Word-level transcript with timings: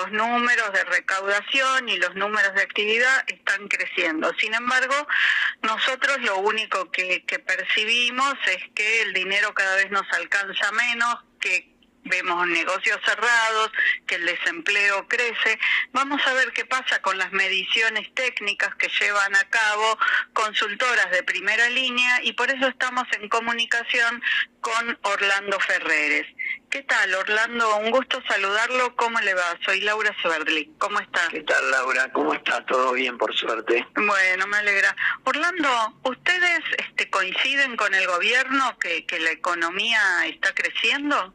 Los 0.00 0.12
números 0.12 0.72
de 0.72 0.84
recaudación 0.84 1.88
y 1.88 1.96
los 1.98 2.14
números 2.14 2.54
de 2.54 2.62
actividad 2.62 3.24
están 3.26 3.68
creciendo. 3.68 4.32
Sin 4.38 4.54
embargo, 4.54 4.94
nosotros 5.62 6.18
lo 6.22 6.38
único 6.38 6.90
que, 6.90 7.24
que 7.26 7.38
percibimos 7.38 8.34
es 8.46 8.62
que 8.74 9.02
el 9.02 9.12
dinero 9.12 9.52
cada 9.54 9.76
vez 9.76 9.90
nos 9.90 10.10
alcanza 10.12 10.72
menos, 10.72 11.16
que 11.40 11.79
vemos 12.04 12.46
negocios 12.48 12.98
cerrados, 13.04 13.70
que 14.06 14.16
el 14.16 14.26
desempleo 14.26 15.06
crece. 15.08 15.58
Vamos 15.92 16.20
a 16.26 16.32
ver 16.34 16.52
qué 16.52 16.64
pasa 16.64 17.00
con 17.02 17.18
las 17.18 17.32
mediciones 17.32 18.12
técnicas 18.14 18.74
que 18.76 18.88
llevan 19.00 19.34
a 19.36 19.48
cabo 19.48 19.98
consultoras 20.32 21.10
de 21.10 21.22
primera 21.22 21.68
línea 21.70 22.20
y 22.22 22.32
por 22.32 22.50
eso 22.50 22.66
estamos 22.66 23.04
en 23.12 23.28
comunicación 23.28 24.22
con 24.60 24.98
Orlando 25.02 25.58
Ferreres. 25.60 26.26
¿Qué 26.70 26.82
tal, 26.82 27.12
Orlando? 27.14 27.78
Un 27.78 27.90
gusto 27.90 28.22
saludarlo. 28.28 28.94
¿Cómo 28.94 29.18
le 29.20 29.34
va? 29.34 29.58
Soy 29.64 29.80
Laura 29.80 30.14
Severli. 30.22 30.72
¿Cómo 30.78 31.00
está? 31.00 31.20
¿Qué 31.28 31.42
tal, 31.42 31.70
Laura? 31.70 32.12
¿Cómo 32.12 32.32
está? 32.32 32.64
¿Todo 32.66 32.92
bien, 32.92 33.18
por 33.18 33.34
suerte? 33.34 33.84
Bueno, 33.96 34.46
me 34.46 34.58
alegra. 34.58 34.94
Orlando, 35.24 35.98
¿ustedes 36.04 36.60
este, 36.78 37.10
coinciden 37.10 37.76
con 37.76 37.92
el 37.92 38.06
gobierno 38.06 38.78
que, 38.78 39.04
que 39.04 39.18
la 39.18 39.32
economía 39.32 40.00
está 40.26 40.54
creciendo? 40.54 41.34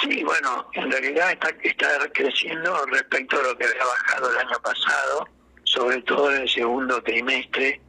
Sí, 0.00 0.22
bueno, 0.24 0.68
en 0.72 0.90
realidad 0.90 1.32
está, 1.32 1.50
está 1.62 1.88
creciendo 2.12 2.84
respecto 2.86 3.38
a 3.38 3.42
lo 3.42 3.56
que 3.56 3.64
había 3.64 3.84
bajado 3.84 4.30
el 4.30 4.38
año 4.38 4.58
pasado, 4.62 5.28
sobre 5.64 6.02
todo 6.02 6.34
en 6.34 6.42
el 6.42 6.48
segundo 6.48 7.02
trimestre. 7.02 7.80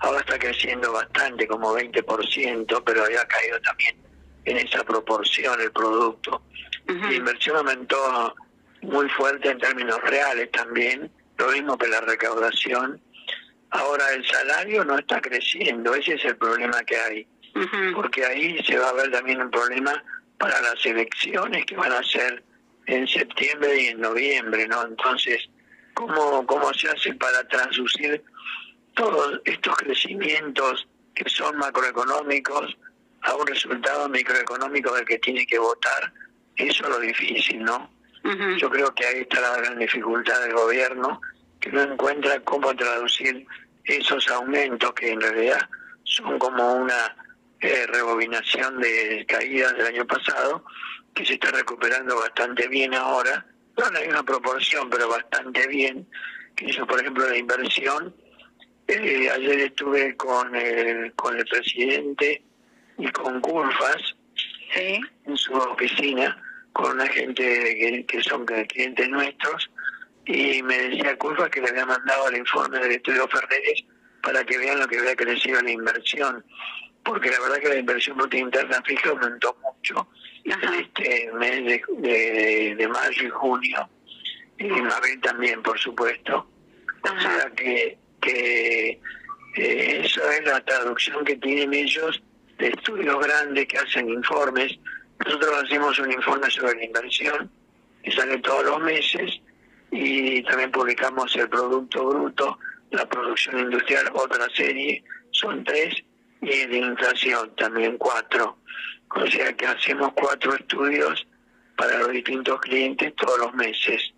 Ahora 0.00 0.20
está 0.20 0.38
creciendo 0.38 0.92
bastante, 0.92 1.46
como 1.46 1.74
20%, 1.74 2.82
pero 2.84 3.04
había 3.04 3.24
caído 3.24 3.60
también 3.62 3.96
en 4.44 4.58
esa 4.58 4.84
proporción 4.84 5.60
el 5.60 5.72
producto. 5.72 6.42
La 6.86 7.14
inversión 7.14 7.56
aumentó 7.56 8.34
muy 8.82 9.08
fuerte 9.08 9.50
en 9.50 9.58
términos 9.58 9.98
reales 10.02 10.50
también, 10.50 11.10
lo 11.38 11.48
mismo 11.48 11.78
que 11.78 11.88
la 11.88 12.02
recaudación. 12.02 13.00
Ahora 13.70 14.12
el 14.12 14.26
salario 14.26 14.84
no 14.84 14.98
está 14.98 15.20
creciendo, 15.20 15.94
ese 15.94 16.14
es 16.14 16.24
el 16.26 16.36
problema 16.36 16.82
que 16.84 16.96
hay, 16.96 17.26
porque 17.94 18.24
ahí 18.24 18.62
se 18.64 18.78
va 18.78 18.90
a 18.90 18.92
ver 18.92 19.10
también 19.10 19.40
un 19.40 19.50
problema 19.50 20.04
para 20.38 20.60
las 20.60 20.84
elecciones 20.84 21.64
que 21.66 21.76
van 21.76 21.92
a 21.92 22.02
ser 22.02 22.42
en 22.86 23.06
septiembre 23.06 23.82
y 23.82 23.86
en 23.86 24.00
noviembre, 24.00 24.66
¿no? 24.68 24.84
Entonces, 24.84 25.48
¿cómo, 25.94 26.46
cómo 26.46 26.72
se 26.74 26.88
hace 26.88 27.14
para 27.14 27.46
traducir 27.48 28.22
todos 28.94 29.40
estos 29.44 29.76
crecimientos 29.76 30.86
que 31.14 31.28
son 31.28 31.56
macroeconómicos 31.56 32.76
a 33.22 33.34
un 33.34 33.46
resultado 33.46 34.08
microeconómico 34.08 34.94
del 34.94 35.04
que 35.04 35.18
tiene 35.18 35.46
que 35.46 35.58
votar? 35.58 36.12
Eso 36.56 36.84
es 36.84 36.90
lo 36.90 37.00
difícil, 37.00 37.64
¿no? 37.64 37.90
Yo 38.58 38.70
creo 38.70 38.94
que 38.94 39.04
ahí 39.04 39.20
está 39.20 39.40
la 39.40 39.56
gran 39.58 39.78
dificultad 39.78 40.40
del 40.40 40.54
gobierno, 40.54 41.20
que 41.60 41.70
no 41.70 41.82
encuentra 41.82 42.40
cómo 42.40 42.74
traducir 42.74 43.46
esos 43.84 44.28
aumentos 44.28 44.94
que 44.94 45.10
en 45.12 45.20
realidad 45.20 45.68
son 46.04 46.38
como 46.38 46.72
una 46.72 47.14
eh, 47.60 47.86
rebobinación 47.86 48.80
de 48.80 49.24
caídas 49.26 49.76
del 49.76 49.86
año 49.86 50.06
pasado, 50.06 50.64
que 51.14 51.24
se 51.24 51.34
está 51.34 51.50
recuperando 51.50 52.16
bastante 52.16 52.68
bien 52.68 52.94
ahora, 52.94 53.46
no 53.76 53.98
hay 53.98 54.08
una 54.08 54.22
proporción, 54.22 54.88
pero 54.90 55.08
bastante 55.08 55.66
bien, 55.66 56.06
que 56.54 56.66
hizo, 56.66 56.86
por 56.86 57.00
ejemplo, 57.00 57.28
la 57.28 57.36
inversión. 57.36 58.14
Eh, 58.86 59.30
ayer 59.30 59.60
estuve 59.60 60.16
con 60.16 60.54
el, 60.54 61.12
con 61.14 61.36
el 61.36 61.44
presidente 61.46 62.42
y 62.98 63.06
con 63.08 63.40
Curfas 63.40 64.14
en 64.74 65.36
su 65.36 65.54
oficina, 65.54 66.40
con 66.72 66.92
una 66.92 67.06
gente 67.06 68.04
que, 68.06 68.22
son 68.22 68.44
clientes 68.44 69.08
nuestros, 69.08 69.70
y 70.26 70.62
me 70.62 70.76
decía 70.76 71.16
Curfas 71.16 71.50
que 71.50 71.60
le 71.60 71.70
había 71.70 71.86
mandado 71.86 72.28
el 72.28 72.38
informe 72.38 72.78
del 72.78 72.92
estudio 72.92 73.28
Ferreres 73.28 73.84
para 74.22 74.44
que 74.44 74.58
vean 74.58 74.80
lo 74.80 74.88
que 74.88 74.98
había 74.98 75.16
crecido 75.16 75.60
la 75.62 75.70
inversión 75.70 76.44
porque 77.04 77.30
la 77.30 77.40
verdad 77.40 77.58
que 77.58 77.68
la 77.68 77.78
inversión 77.78 78.16
bruta 78.16 78.36
interna 78.36 78.82
fija 78.84 79.10
aumentó 79.10 79.56
mucho 79.62 80.08
en 80.44 80.74
este 80.74 81.30
mes 81.34 81.82
de, 81.88 82.88
mayo 82.88 83.26
y 83.26 83.30
junio, 83.30 83.88
y 84.58 84.66
en 84.66 84.90
abril 84.90 85.20
también, 85.20 85.62
por 85.62 85.78
supuesto. 85.78 86.48
O 87.02 87.20
sea 87.20 87.50
que, 87.56 87.98
que 88.20 89.00
eh, 89.56 90.00
eso 90.04 90.30
es 90.30 90.44
la 90.44 90.64
traducción 90.64 91.24
que 91.24 91.36
tienen 91.36 91.72
ellos 91.74 92.22
de 92.58 92.68
estudios 92.68 93.18
grandes 93.20 93.66
que 93.66 93.78
hacen 93.78 94.08
informes. 94.08 94.78
Nosotros 95.24 95.64
hacemos 95.64 95.98
un 95.98 96.12
informe 96.12 96.50
sobre 96.50 96.74
la 96.76 96.84
inversión 96.84 97.50
que 98.02 98.12
sale 98.12 98.38
todos 98.38 98.64
los 98.64 98.80
meses 98.80 99.40
y 99.90 100.42
también 100.42 100.70
publicamos 100.70 101.34
el 101.36 101.48
Producto 101.48 102.06
Bruto, 102.06 102.58
la 102.90 103.06
producción 103.08 103.58
industrial, 103.60 104.10
otra 104.14 104.46
serie, 104.54 105.04
son 105.30 105.64
tres 105.64 106.02
y 106.46 106.66
de 106.66 106.78
inflación 106.78 107.54
también 107.56 107.96
cuatro. 107.98 108.58
O 109.10 109.26
sea 109.26 109.52
que 109.54 109.66
hacemos 109.66 110.12
cuatro 110.14 110.54
estudios 110.54 111.26
para 111.76 111.98
los 111.98 112.10
distintos 112.10 112.60
clientes 112.60 113.14
todos 113.16 113.38
los 113.38 113.54
meses. 113.54 114.12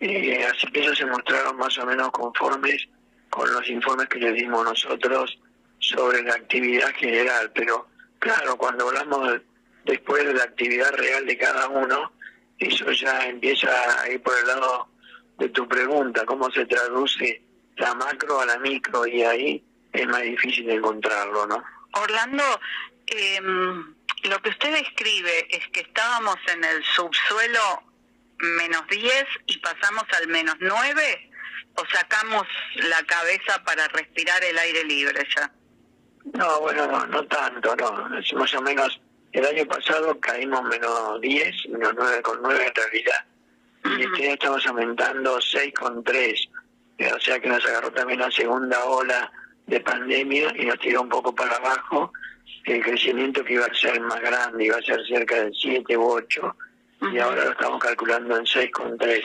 así 0.00 0.66
que 0.72 0.80
ellos 0.80 0.98
se 0.98 1.06
mostraron 1.06 1.56
más 1.56 1.76
o 1.78 1.86
menos 1.86 2.10
conformes 2.10 2.88
con 3.30 3.50
los 3.52 3.68
informes 3.68 4.08
que 4.08 4.18
les 4.18 4.34
dimos 4.34 4.64
nosotros 4.64 5.38
sobre 5.78 6.22
la 6.22 6.34
actividad 6.34 6.94
general. 6.94 7.50
Pero 7.54 7.88
claro, 8.18 8.56
cuando 8.56 8.88
hablamos 8.88 9.40
después 9.84 10.24
de 10.26 10.34
la 10.34 10.44
actividad 10.44 10.92
real 10.92 11.26
de 11.26 11.36
cada 11.36 11.68
uno, 11.68 12.12
eso 12.58 12.90
ya 12.92 13.26
empieza 13.26 13.68
a 14.00 14.08
ir 14.08 14.22
por 14.22 14.34
el 14.38 14.46
lado 14.46 14.88
de 15.38 15.48
tu 15.48 15.66
pregunta, 15.66 16.24
cómo 16.24 16.50
se 16.50 16.64
traduce 16.66 17.42
la 17.76 17.94
macro 17.94 18.40
a 18.40 18.46
la 18.46 18.58
micro 18.58 19.06
y 19.06 19.22
ahí 19.22 19.64
es 19.94 20.06
más 20.08 20.22
difícil 20.22 20.68
encontrarlo, 20.68 21.46
¿no? 21.46 21.64
Orlando, 21.92 22.42
em, 23.06 23.94
lo 24.24 24.42
que 24.42 24.50
usted 24.50 24.72
describe 24.72 25.46
es 25.50 25.66
que 25.68 25.80
estábamos 25.80 26.36
en 26.52 26.64
el 26.64 26.84
subsuelo 26.84 27.84
menos 28.38 28.82
10 28.88 29.24
y 29.46 29.58
pasamos 29.58 30.04
al 30.20 30.28
menos 30.28 30.56
9 30.58 31.30
o 31.76 31.82
sacamos 31.86 32.42
la 32.76 33.02
cabeza 33.04 33.62
para 33.64 33.86
respirar 33.88 34.42
el 34.44 34.58
aire 34.58 34.84
libre 34.84 35.26
ya? 35.36 35.50
No, 36.32 36.60
bueno, 36.60 36.86
no, 36.86 37.06
no 37.06 37.24
tanto, 37.26 37.76
no. 37.76 38.08
Más 38.36 38.54
o 38.54 38.62
menos 38.62 39.00
el 39.32 39.46
año 39.46 39.66
pasado 39.66 40.18
caímos 40.20 40.62
menos 40.64 41.20
10, 41.20 41.68
menos 41.70 41.94
9 41.96 42.22
con 42.22 42.42
9 42.42 42.66
en 42.66 42.74
realidad. 42.74 43.24
Y 43.84 44.02
este 44.02 44.24
año 44.24 44.34
estamos 44.34 44.66
aumentando 44.66 45.40
6 45.40 45.74
con 45.74 46.02
3. 46.02 46.48
O 47.14 47.20
sea 47.20 47.38
que 47.40 47.48
nos 47.48 47.64
agarró 47.66 47.92
también 47.92 48.20
la 48.20 48.30
segunda 48.30 48.84
ola 48.84 49.30
de 49.66 49.80
pandemia 49.80 50.52
y 50.56 50.66
nos 50.66 50.78
tiró 50.78 51.02
un 51.02 51.08
poco 51.08 51.34
para 51.34 51.56
abajo 51.56 52.12
el 52.64 52.82
crecimiento 52.82 53.44
que 53.44 53.54
iba 53.54 53.66
a 53.66 53.74
ser 53.74 54.00
más 54.00 54.20
grande, 54.20 54.64
iba 54.64 54.76
a 54.76 54.82
ser 54.82 55.04
cerca 55.06 55.36
del 55.36 55.54
7 55.54 55.96
u 55.96 56.04
8 56.04 56.56
y 57.12 57.18
ahora 57.18 57.44
lo 57.44 57.50
estamos 57.52 57.82
calculando 57.82 58.36
en 58.36 58.44
6,3. 58.44 59.22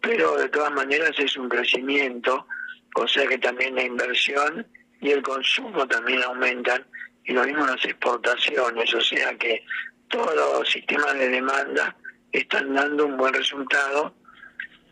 Pero 0.00 0.36
de 0.36 0.48
todas 0.48 0.72
maneras 0.72 1.12
es 1.18 1.36
un 1.36 1.48
crecimiento, 1.48 2.46
o 2.94 3.06
sea 3.06 3.26
que 3.26 3.38
también 3.38 3.74
la 3.74 3.82
inversión 3.82 4.66
y 5.00 5.10
el 5.10 5.22
consumo 5.22 5.86
también 5.86 6.22
aumentan 6.22 6.84
y 7.24 7.32
lo 7.32 7.44
mismo 7.44 7.66
las 7.66 7.84
exportaciones, 7.84 8.92
o 8.94 9.00
sea 9.00 9.34
que 9.36 9.64
todos 10.08 10.34
los 10.34 10.70
sistemas 10.70 11.14
de 11.14 11.28
demanda 11.28 11.96
están 12.32 12.74
dando 12.74 13.06
un 13.06 13.16
buen 13.16 13.34
resultado 13.34 14.14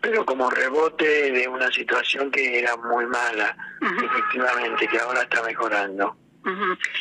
pero 0.04 0.26
como 0.26 0.50
rebote 0.50 1.32
de 1.32 1.48
una 1.48 1.72
situación 1.72 2.30
que 2.30 2.58
era 2.58 2.76
muy 2.76 3.06
mala, 3.06 3.56
efectivamente, 3.80 4.86
que 4.86 4.98
ahora 4.98 5.22
está 5.22 5.42
mejorando. 5.42 6.14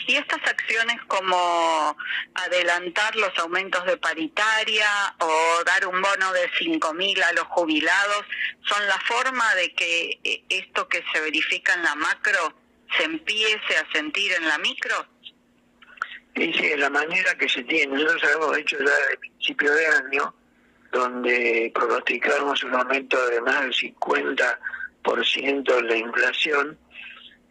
Y 0.08 0.16
estas 0.16 0.40
acciones 0.48 1.02
como 1.08 1.98
adelantar 2.34 3.14
los 3.18 3.38
aumentos 3.40 3.84
de 3.86 3.98
paritaria 3.98 4.88
o 5.20 5.64
dar 5.66 5.86
un 5.86 6.02
bono 6.02 6.32
de 6.32 6.50
5 6.58 6.94
mil 6.94 7.22
a 7.22 7.34
los 7.34 7.44
jubilados, 7.48 8.24
¿son 8.62 8.88
la 8.88 8.98
forma 9.02 9.54
de 9.56 9.74
que 9.74 10.20
eh, 10.24 10.44
esto 10.48 10.88
que 10.88 11.04
se 11.12 11.20
verifica 11.20 11.74
en 11.74 11.84
la 11.84 11.96
macro 11.96 12.54
se 12.98 13.04
empiece 13.04 13.78
a 13.78 13.92
sentir 13.92 14.32
en 14.32 14.48
la 14.48 14.58
micro? 14.60 15.06
Sí, 16.38 16.54
sí, 16.54 16.78
la 16.78 16.90
manera 16.90 17.36
que 17.38 17.50
se 17.50 17.64
tiene. 17.64 17.96
Nosotros 17.96 18.24
habíamos 18.24 18.58
hecho 18.60 18.78
ya 18.78 18.86
desde 18.86 19.12
el 19.12 19.20
principio 19.20 19.74
de 19.74 19.88
año, 19.88 20.34
donde 20.94 21.72
pronosticamos 21.74 22.64
un 22.64 22.76
aumento 22.76 23.18
de 23.30 23.42
más 23.42 23.62
del 23.62 23.74
50% 23.74 25.76
de 25.76 25.82
la 25.82 25.98
inflación 25.98 26.78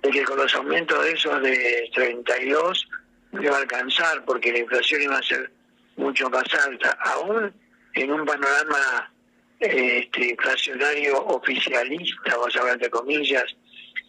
de 0.01 0.11
que 0.11 0.25
con 0.25 0.39
los 0.39 0.55
aumentos 0.55 1.05
de 1.05 1.13
esos 1.13 1.43
de 1.43 1.91
32 1.93 2.89
no 3.33 3.43
iba 3.43 3.57
a 3.57 3.61
alcanzar 3.61 4.25
porque 4.25 4.53
la 4.53 4.61
inflación 4.61 5.03
iba 5.03 5.17
a 5.17 5.23
ser 5.23 5.51
mucho 5.97 6.31
más 6.31 6.45
alta, 6.67 6.97
aún 7.05 7.53
en 7.95 8.13
un 8.13 8.25
panorama 8.25 9.13
este, 9.61 10.31
inflacionario 10.31 11.23
oficialista, 11.27 12.37
vamos 12.37 12.57
a 12.57 12.61
hablar 12.61 12.79
de 12.79 12.89
comillas, 12.91 13.45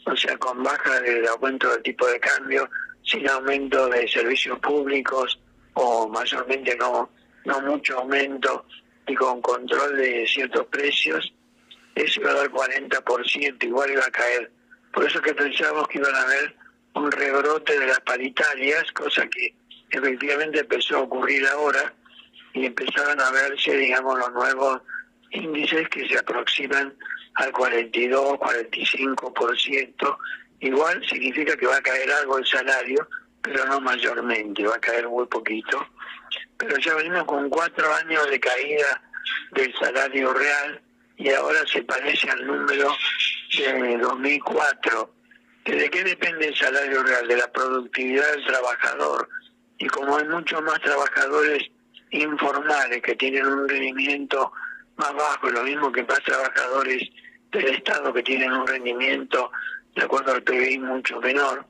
o 0.05 0.15
sea, 0.15 0.37
con 0.37 0.63
baja 0.63 1.01
del 1.01 1.27
aumento 1.27 1.69
del 1.71 1.83
tipo 1.83 2.07
de 2.07 2.19
cambio, 2.19 2.69
sin 3.03 3.27
aumento 3.27 3.89
de 3.89 4.07
servicios 4.07 4.57
públicos 4.59 5.39
o 5.73 6.07
mayormente 6.07 6.75
no, 6.77 7.09
no 7.45 7.61
mucho 7.61 7.99
aumento 7.99 8.65
y 9.07 9.15
con 9.15 9.41
control 9.41 9.97
de 9.97 10.25
ciertos 10.27 10.65
precios, 10.67 11.33
eso 11.95 12.21
iba 12.21 12.31
a 12.31 12.35
dar 12.35 12.49
40%, 12.49 13.63
igual 13.63 13.91
iba 13.91 14.05
a 14.05 14.11
caer 14.11 14.51
por 14.93 15.05
eso 15.05 15.19
que 15.21 15.33
pensábamos 15.33 15.87
que 15.87 15.97
iban 15.97 16.13
a 16.13 16.21
haber 16.21 16.55
un 16.93 17.11
rebrote 17.11 17.79
de 17.79 17.87
las 17.87 17.99
paritarias, 18.01 18.91
cosa 18.91 19.27
que 19.27 19.55
efectivamente 19.89 20.59
empezó 20.59 20.97
a 20.97 21.01
ocurrir 21.01 21.45
ahora 21.47 21.91
y 22.53 22.67
empezaron 22.67 23.19
a 23.19 23.31
verse, 23.31 23.75
digamos, 23.75 24.19
los 24.19 24.31
nuevos 24.33 24.81
índices 25.31 25.89
que 25.89 26.07
se 26.07 26.19
aproximan 26.19 26.93
al 27.33 27.51
42, 27.51 28.37
45%. 28.37 30.17
Igual 30.59 31.03
significa 31.09 31.57
que 31.57 31.65
va 31.65 31.77
a 31.77 31.81
caer 31.81 32.11
algo 32.11 32.37
el 32.37 32.45
salario, 32.45 33.07
pero 33.41 33.65
no 33.65 33.81
mayormente, 33.81 34.63
va 34.63 34.75
a 34.75 34.79
caer 34.79 35.09
muy 35.09 35.25
poquito. 35.25 35.83
Pero 36.57 36.77
ya 36.77 36.95
venimos 36.95 37.23
con 37.25 37.49
cuatro 37.49 37.93
años 37.95 38.29
de 38.29 38.39
caída 38.39 39.01
del 39.51 39.73
salario 39.75 40.33
real 40.33 40.81
y 41.17 41.29
ahora 41.29 41.59
se 41.65 41.83
parece 41.83 42.29
al 42.29 42.45
número 42.45 42.95
de 43.57 43.97
2004. 43.97 45.13
¿De 45.65 45.89
qué 45.89 46.03
depende 46.03 46.47
el 46.47 46.55
salario 46.55 47.03
real? 47.03 47.27
De 47.27 47.37
la 47.37 47.51
productividad 47.51 48.29
del 48.31 48.45
trabajador. 48.45 49.29
Y 49.77 49.87
como 49.87 50.17
hay 50.17 50.25
muchos 50.27 50.61
más 50.61 50.79
trabajadores 50.81 51.63
informales 52.11 53.01
que 53.01 53.15
tienen 53.15 53.45
un 53.45 53.67
rendimiento 53.67 54.51
más 54.97 55.13
bajo, 55.13 55.49
lo 55.49 55.63
mismo 55.63 55.91
que 55.91 56.03
más 56.03 56.21
trabajadores 56.23 57.09
del 57.51 57.67
Estado 57.67 58.13
que 58.13 58.23
tienen 58.23 58.51
un 58.51 58.67
rendimiento 58.67 59.51
de 59.95 60.03
acuerdo 60.03 60.33
al 60.33 60.43
PBI 60.43 60.79
mucho 60.79 61.19
menor, 61.21 61.65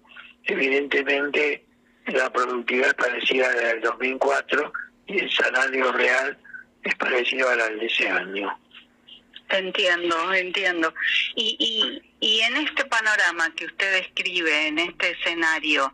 evidentemente 0.45 1.62
la 2.07 2.31
productividad 2.31 2.89
es 2.89 2.93
parecida 2.95 3.49
a 3.49 3.55
la 3.55 3.67
del 3.69 3.81
2004 3.81 4.73
y 5.07 5.19
el 5.19 5.31
salario 5.31 5.91
real 5.91 6.37
es 6.83 6.95
parecido 6.95 7.49
a 7.49 7.55
la 7.55 7.69
de 7.69 7.85
ese 7.85 8.09
año. 8.09 8.59
Entiendo, 9.49 10.33
entiendo. 10.33 10.93
Y, 11.35 11.55
y, 11.59 12.15
y 12.19 12.41
en 12.41 12.57
este 12.57 12.85
panorama 12.85 13.53
que 13.55 13.65
usted 13.65 13.93
describe, 13.93 14.67
en 14.67 14.79
este 14.79 15.11
escenario, 15.11 15.93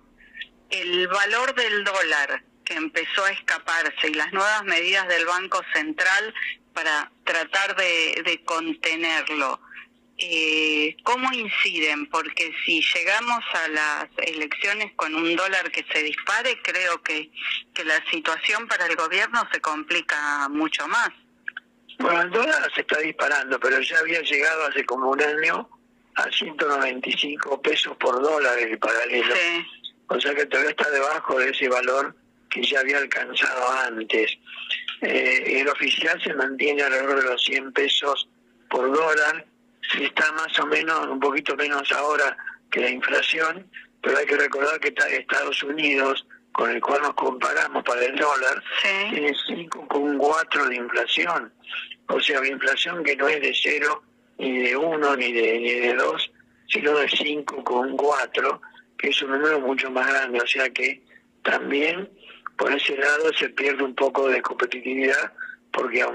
el 0.69 1.07
valor 1.07 1.53
del 1.55 1.83
dólar 1.83 2.43
que 2.63 2.75
empezó 2.75 3.25
a 3.25 3.31
escaparse 3.31 4.07
y 4.07 4.13
las 4.13 4.31
nuevas 4.31 4.63
medidas 4.63 5.07
del 5.07 5.25
Banco 5.25 5.61
Central 5.73 6.33
para 6.73 7.11
tratar 7.23 7.75
de, 7.75 8.21
de 8.23 8.41
contenerlo, 8.45 9.59
eh, 10.21 10.97
¿cómo 11.03 11.31
inciden? 11.31 12.07
Porque 12.07 12.51
si 12.65 12.81
llegamos 12.81 13.43
a 13.53 13.67
las 13.69 14.09
elecciones 14.17 14.91
con 14.95 15.15
un 15.15 15.35
dólar 15.35 15.71
que 15.71 15.85
se 15.91 16.03
dispare, 16.03 16.61
creo 16.61 17.01
que, 17.01 17.31
que 17.73 17.85
la 17.85 18.03
situación 18.11 18.67
para 18.67 18.85
el 18.85 18.95
gobierno 18.95 19.47
se 19.51 19.61
complica 19.61 20.49
mucho 20.49 20.87
más. 20.87 21.09
Bueno, 21.99 22.21
el 22.21 22.31
dólar 22.31 22.69
se 22.75 22.81
está 22.81 22.99
disparando, 22.99 23.59
pero 23.59 23.79
ya 23.79 23.99
había 23.99 24.21
llegado 24.21 24.65
hace 24.65 24.85
como 24.85 25.09
un 25.09 25.21
año 25.21 25.69
a 26.15 26.29
195 26.29 27.61
pesos 27.61 27.95
por 27.97 28.21
dólar 28.21 28.57
el 28.59 28.77
paralelo. 28.77 29.33
O 30.07 30.19
sea 30.19 30.35
que 30.35 30.45
todavía 30.47 30.71
está 30.71 30.89
debajo 30.89 31.39
de 31.39 31.49
ese 31.49 31.69
valor 31.69 32.15
que 32.49 32.63
ya 32.63 32.79
había 32.79 32.97
alcanzado 32.97 33.69
antes. 33.87 34.37
Eh, 35.01 35.61
el 35.61 35.69
oficial 35.69 36.21
se 36.21 36.33
mantiene 36.33 36.83
alrededor 36.83 37.21
de 37.21 37.29
los 37.29 37.43
100 37.43 37.71
pesos 37.71 38.27
por 38.69 38.91
dólar 38.91 39.45
y 39.95 40.05
está 40.05 40.31
más 40.33 40.57
o 40.59 40.65
menos, 40.67 41.07
un 41.07 41.19
poquito 41.19 41.55
menos 41.55 41.91
ahora 41.91 42.37
que 42.71 42.81
la 42.81 42.89
inflación, 42.89 43.69
pero 44.01 44.17
hay 44.17 44.25
que 44.25 44.37
recordar 44.37 44.79
que 44.79 44.93
Estados 45.17 45.63
Unidos 45.63 46.25
con 46.51 46.69
el 46.71 46.81
cual 46.81 47.01
nos 47.01 47.13
comparamos 47.13 47.83
para 47.83 48.03
el 48.03 48.15
dólar, 48.15 48.61
tiene 49.09 49.31
5,4 49.31 50.67
de 50.67 50.75
inflación. 50.75 51.53
O 52.07 52.19
sea, 52.19 52.39
una 52.39 52.49
inflación 52.49 53.03
que 53.03 53.15
no 53.15 53.27
es 53.27 53.41
de 53.41 53.53
0, 53.53 54.03
ni 54.39 54.63
de 54.63 54.75
1, 54.75 55.15
ni 55.15 55.31
de, 55.31 55.59
ni 55.59 55.73
de 55.73 55.93
2, 55.93 56.31
sino 56.67 56.97
de 56.97 57.07
5,4, 57.07 58.59
que 58.97 59.09
es 59.09 59.21
un 59.21 59.31
número 59.31 59.59
mucho 59.59 59.89
más 59.91 60.07
grande. 60.07 60.41
O 60.41 60.47
sea 60.47 60.69
que 60.71 61.01
también 61.43 62.09
por 62.57 62.73
ese 62.73 62.97
lado 62.97 63.31
se 63.33 63.49
pierde 63.49 63.83
un 63.83 63.95
poco 63.95 64.27
de 64.27 64.41
competitividad 64.41 65.31
porque 65.71 66.05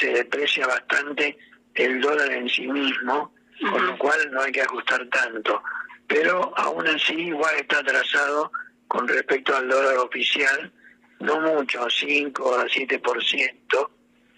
se 0.00 0.08
deprecia 0.08 0.66
bastante 0.66 1.38
el 1.74 2.00
dólar 2.00 2.32
en 2.32 2.48
sí 2.48 2.66
mismo, 2.66 3.32
con 3.60 3.86
lo 3.86 3.98
cual 3.98 4.30
no 4.30 4.42
hay 4.42 4.52
que 4.52 4.62
ajustar 4.62 5.06
tanto. 5.08 5.62
Pero 6.06 6.52
aún 6.56 6.86
así 6.88 7.14
igual 7.14 7.54
está 7.56 7.78
atrasado 7.78 8.52
con 8.88 9.08
respecto 9.08 9.56
al 9.56 9.68
dólar 9.68 9.96
oficial, 9.98 10.72
no 11.20 11.40
mucho, 11.40 11.88
5 11.88 12.56
a 12.56 12.66
7%, 12.66 13.90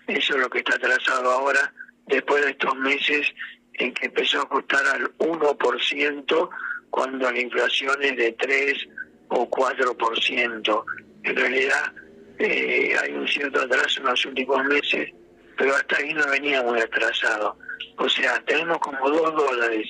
eso 0.06 0.34
es 0.34 0.40
lo 0.40 0.50
que 0.50 0.58
está 0.58 0.76
atrasado 0.76 1.30
ahora, 1.30 1.72
después 2.06 2.44
de 2.44 2.50
estos 2.50 2.76
meses 2.76 3.26
en 3.74 3.92
que 3.94 4.06
empezó 4.06 4.40
a 4.40 4.42
ajustar 4.42 4.86
al 4.86 5.16
1%, 5.18 6.50
cuando 6.90 7.30
la 7.30 7.40
inflación 7.40 8.02
es 8.02 8.16
de 8.16 8.32
3 8.32 8.88
o 9.28 9.50
4%. 9.50 10.84
En 11.24 11.36
realidad 11.36 11.92
eh, 12.38 12.94
hay 13.02 13.12
un 13.12 13.26
cierto 13.26 13.62
atraso 13.62 14.00
en 14.00 14.06
los 14.06 14.26
últimos 14.26 14.64
meses, 14.66 15.10
pero 15.56 15.74
hasta 15.74 15.96
ahí 15.96 16.12
no 16.14 16.26
venía 16.28 16.62
muy 16.62 16.80
atrasado. 16.80 17.56
O 17.96 18.08
sea, 18.08 18.42
tenemos 18.44 18.78
como 18.78 19.08
dos 19.08 19.34
dólares, 19.34 19.86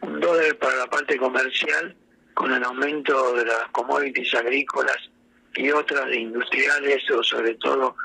un 0.00 0.20
dólar 0.20 0.56
para 0.56 0.76
la 0.76 0.86
parte 0.86 1.16
comercial 1.16 1.96
con 2.34 2.52
el 2.52 2.62
aumento 2.62 3.34
de 3.34 3.46
las 3.46 3.68
commodities 3.72 4.34
agrícolas 4.34 5.10
y 5.54 5.70
otras 5.70 6.14
industriales 6.14 7.10
o 7.10 7.22
sobre 7.22 7.54
todo 7.54 7.96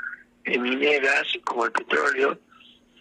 mineras 0.45 1.27
como 1.43 1.65
el 1.65 1.71
petróleo, 1.71 2.39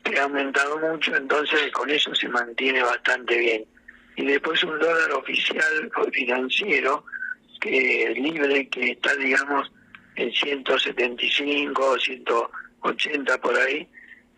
que 0.03 0.19
ha 0.19 0.25
aumentado 0.25 0.79
mucho, 0.79 1.15
entonces 1.15 1.71
con 1.73 1.89
eso 1.91 2.15
se 2.15 2.29
mantiene 2.29 2.83
bastante 2.83 3.39
bien. 3.39 3.65
Y 4.17 4.27
después 4.27 4.63
un 4.65 4.79
dólar 4.79 5.13
oficial 5.13 5.91
o 5.97 6.05
financiero, 6.11 7.05
que 7.61 8.13
libre, 8.17 8.69
que 8.69 8.93
está, 8.93 9.15
digamos, 9.17 9.71
en 10.17 10.33
175 10.33 11.83
o 11.83 11.99
180 11.99 13.39
por 13.39 13.57
ahí, 13.57 13.89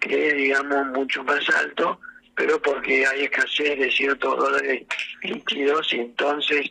que 0.03 0.29
es, 0.29 0.35
digamos, 0.35 0.87
mucho 0.89 1.23
más 1.23 1.49
alto, 1.51 2.01
pero 2.35 2.61
porque 2.61 3.07
hay 3.07 3.25
escasez 3.25 3.79
de 3.79 3.91
ciertos 3.91 4.37
dólares 4.37 4.85
líquidos 5.23 5.93
y 5.93 6.01
entonces 6.01 6.71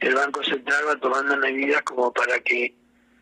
el 0.00 0.14
Banco 0.14 0.42
Central 0.42 0.84
va 0.88 0.96
tomando 0.96 1.36
medidas 1.36 1.82
como 1.82 2.12
para 2.12 2.40
que 2.40 2.74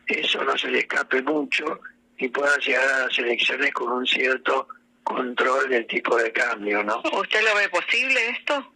eso 0.06 0.42
no 0.44 0.56
se 0.56 0.68
le 0.68 0.80
escape 0.80 1.22
mucho 1.22 1.80
y 2.16 2.28
pueda 2.28 2.56
llegar 2.58 2.88
a 2.88 3.06
las 3.06 3.18
elecciones 3.18 3.72
con 3.72 3.90
un 3.92 4.06
cierto 4.06 4.68
control 5.02 5.68
del 5.68 5.86
tipo 5.86 6.16
de 6.16 6.30
cambio, 6.32 6.84
¿no? 6.84 7.02
¿Usted 7.12 7.42
lo 7.42 7.56
ve 7.56 7.68
posible 7.70 8.28
esto? 8.30 8.72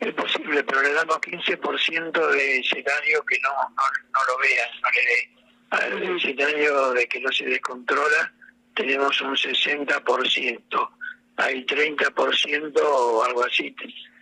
Es 0.00 0.12
posible, 0.14 0.64
pero 0.64 0.82
le 0.82 0.92
damos 0.92 1.16
15% 1.18 2.30
de 2.30 2.58
escenario 2.58 3.24
que 3.24 3.38
no, 3.40 3.50
no, 3.50 4.24
lo 4.26 4.38
vean, 4.38 4.68
no 4.82 4.88
le 4.90 5.04
dé. 5.04 5.30
Al 5.70 6.16
escenario 6.16 6.92
de 6.92 7.06
que 7.06 7.20
no 7.20 7.32
se 7.32 7.44
descontrola, 7.44 8.32
tenemos 8.74 9.20
un 9.20 9.36
60%. 9.36 10.90
Hay 11.36 11.64
30% 11.66 12.80
o 12.82 13.24
algo 13.24 13.44
así 13.44 13.74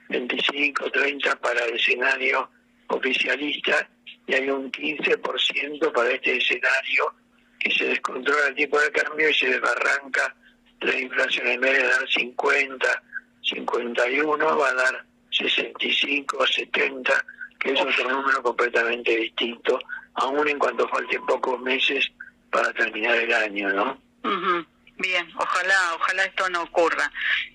25, 0.09 0.91
30 0.91 1.37
para 1.37 1.65
el 1.65 1.75
escenario 1.77 2.51
oficialista 2.89 3.89
y 4.27 4.35
hay 4.35 4.51
un 4.51 4.71
15% 4.71 5.93
para 5.93 6.11
este 6.11 6.37
escenario 6.37 7.15
que 7.59 7.71
se 7.71 7.85
descontrola 7.87 8.49
el 8.49 8.55
tipo 8.55 8.79
de 8.79 8.91
cambio 8.93 9.29
y 9.29 9.35
se 9.35 9.49
desbarranca 9.49 10.35
la 10.81 10.99
inflación. 10.99 11.47
En 11.47 11.61
vez 11.61 11.79
de 11.79 11.89
dar 11.89 12.09
50, 12.09 13.03
51, 13.43 14.59
va 14.59 14.69
a 14.69 14.75
dar 14.75 15.05
65, 15.31 16.47
70, 16.47 17.25
que 17.59 17.73
es 17.73 17.81
otro 17.81 18.11
número 18.11 18.43
completamente 18.43 19.17
distinto, 19.17 19.79
aún 20.15 20.49
en 20.49 20.59
cuanto 20.59 20.89
falten 20.89 21.25
pocos 21.27 21.61
meses 21.61 22.11
para 22.51 22.73
terminar 22.73 23.17
el 23.17 23.33
año, 23.33 23.71
¿no? 23.71 24.12
Bien, 24.99 25.29
ojalá, 25.37 25.95
ojalá 25.95 26.25
esto 26.25 26.49
no 26.51 26.63
ocurra. 26.63 27.11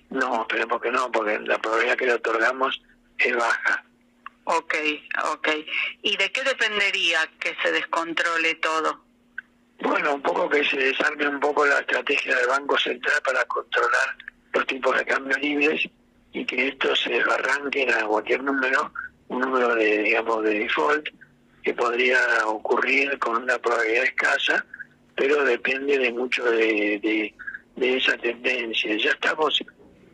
No, 0.09 0.41
esperemos 0.41 0.81
que 0.81 0.91
no, 0.91 1.11
porque 1.11 1.39
la 1.39 1.57
probabilidad 1.59 1.97
que 1.97 2.05
le 2.05 2.13
otorgamos 2.13 2.81
es 3.17 3.35
baja. 3.35 3.83
Ok, 4.45 4.75
ok. 5.31 5.49
¿Y 6.03 6.15
de 6.17 6.31
qué 6.31 6.43
dependería 6.43 7.19
que 7.39 7.55
se 7.61 7.71
descontrole 7.71 8.55
todo? 8.55 9.03
Bueno, 9.79 10.15
un 10.15 10.21
poco 10.21 10.49
que 10.49 10.63
se 10.63 10.77
desarme 10.77 11.27
un 11.27 11.39
poco 11.39 11.65
la 11.65 11.79
estrategia 11.79 12.35
del 12.35 12.47
Banco 12.47 12.77
Central 12.77 13.21
para 13.23 13.43
controlar 13.45 14.15
los 14.53 14.65
tipos 14.65 14.97
de 14.97 15.05
cambio 15.05 15.37
libres 15.37 15.87
y 16.31 16.45
que 16.45 16.69
esto 16.69 16.95
se 16.95 17.21
arranque 17.21 17.87
a 17.93 18.05
cualquier 18.05 18.43
número, 18.43 18.91
un 19.27 19.41
número 19.41 19.75
de, 19.75 20.03
digamos, 20.03 20.43
de 20.43 20.59
default 20.59 21.09
que 21.63 21.73
podría 21.73 22.19
ocurrir 22.45 23.19
con 23.19 23.43
una 23.43 23.59
probabilidad 23.59 24.05
escasa, 24.05 24.65
pero 25.17 25.43
depende 25.43 25.97
de 25.97 26.11
mucho 26.13 26.43
de, 26.45 27.33
de, 27.75 27.97
esa 27.97 28.15
tendencia. 28.17 28.95
Ya 28.97 29.09
estamos 29.09 29.61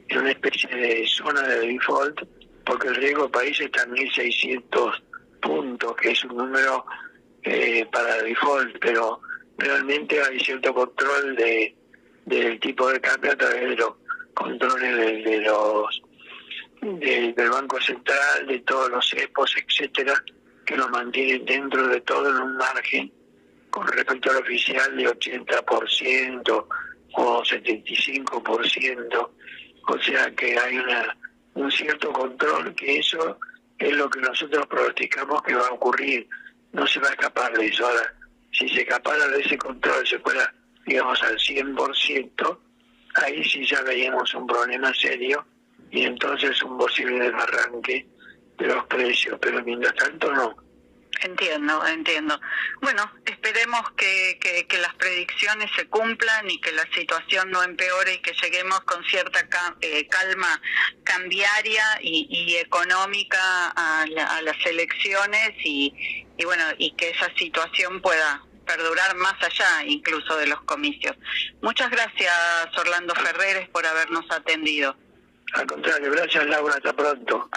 en 0.08 0.18
una 0.18 0.32
especie 0.32 0.70
de 0.70 1.06
zona 1.08 1.42
de 1.42 1.68
default 1.68 2.22
porque 2.66 2.88
el 2.88 2.96
riesgo 2.96 3.30
país 3.30 3.60
está 3.60 3.84
en 3.84 3.92
1.600 3.92 5.04
puntos, 5.42 5.96
que 5.98 6.12
es 6.12 6.24
un 6.24 6.38
número 6.38 6.86
eh, 7.44 7.86
para 7.92 8.24
default, 8.24 8.78
pero 8.80 9.22
realmente 9.58 10.22
hay 10.24 10.40
cierto 10.40 10.74
control 10.74 11.36
de 11.36 11.76
del 12.26 12.58
tipo 12.62 12.90
de 12.90 13.02
cambio 13.02 13.34
a 13.34 13.36
través 13.36 13.62
de 13.62 13.76
los 13.76 13.96
controles 14.34 15.26
de, 15.26 15.42
los 15.42 16.02
del 16.82 17.50
Banco 17.50 17.82
Central, 17.82 18.48
de 18.48 18.60
todos 18.60 18.90
los 18.90 19.14
EPOS, 19.14 19.56
etcétera, 19.68 20.14
que 20.66 20.78
lo 20.78 20.88
mantienen 20.88 21.44
dentro 21.44 21.86
de 21.90 22.00
todo 22.00 22.30
en 22.30 22.38
un 22.38 22.56
margen 22.56 23.12
con 23.74 23.88
respecto 23.88 24.30
al 24.30 24.38
oficial 24.38 24.96
de 24.96 25.06
80% 25.08 26.68
o 27.15 27.44
75%, 27.44 29.30
o 29.88 30.00
sea 30.00 30.32
que 30.36 30.60
hay 30.60 30.77
una 30.77 31.18
un 31.56 31.72
cierto 31.72 32.12
control, 32.13 32.75
que 32.75 33.00
eso 33.00 33.39
es 33.80 33.92
lo 33.94 34.08
que 34.12 34.22
nosotros 34.22 34.68
pronosticamos 34.68 35.42
que 35.42 35.56
va 35.56 35.68
a 35.68 35.74
ocurrir, 35.74 36.27
no 36.72 36.86
se 36.86 37.00
va 37.00 37.08
a 37.08 37.13
escapar 37.13 37.51
de 37.58 37.65
eso. 37.65 37.88
Ahora, 37.88 38.13
si 38.51 38.70
se 38.70 38.82
escapara 38.82 39.27
de 39.30 39.42
ese 39.42 39.58
control, 39.58 40.06
se 40.08 40.20
fuera, 40.20 40.53
digamos, 40.86 41.22
al 41.24 41.38
100%, 41.38 42.58
ahí 43.15 43.44
sí 43.44 43.65
ya 43.65 43.82
veríamos 43.82 44.32
un 44.36 44.46
problema 44.46 44.94
serio 44.94 45.44
y 45.89 46.03
entonces 46.03 46.62
un 46.62 46.77
posible 46.77 47.20
desbarranque 47.20 48.06
de 48.60 48.68
los 48.68 48.86
precios, 48.86 49.39
pero 49.42 49.63
mientras 49.63 49.96
tanto 49.96 50.32
no. 50.32 50.56
Entiendo, 51.24 51.88
entiendo. 51.88 52.39
Bueno, 52.82 53.10
esperemos 53.25 53.92
que, 53.92 54.38
que, 54.39 54.77
las 54.77 54.94
predicciones 54.96 55.72
se 55.74 55.88
cumplan 55.88 56.51
y 56.51 56.60
que 56.60 56.74
la 56.74 56.86
situación 56.94 57.50
no 57.50 57.63
empeore 57.63 58.15
y 58.15 58.22
que 58.22 58.34
lleguemos 58.34 58.82
con 58.82 59.01
cierta 59.06 59.39
eh, 59.80 60.06
calma 60.10 60.62
cambiaria 61.06 61.84
y, 62.01 62.58
económica 62.58 63.70
a, 63.70 64.06
las 64.42 64.65
elecciones 64.65 65.51
y, 65.63 66.25
y 66.38 66.44
bueno, 66.44 66.65
y 66.77 66.92
que 66.92 67.12
esa 67.12 67.34
situación 67.38 68.01
pueda 68.01 68.44
perdurar 68.65 69.15
más 69.15 69.36
allá 69.42 69.86
incluso 69.86 70.36
de 70.36 70.48
los 70.48 70.62
comicios. 70.63 71.15
Muchas 71.62 71.89
gracias 71.89 72.34
Orlando 72.77 73.15
Ferreres 73.15 73.70
por 73.70 73.86
habernos 73.86 74.25
atendido. 74.30 74.98
Al 75.53 75.68
contrario, 75.68 76.12
gracias 76.12 76.46
Laura, 76.48 76.75
hasta 76.75 76.94
pronto 76.94 77.50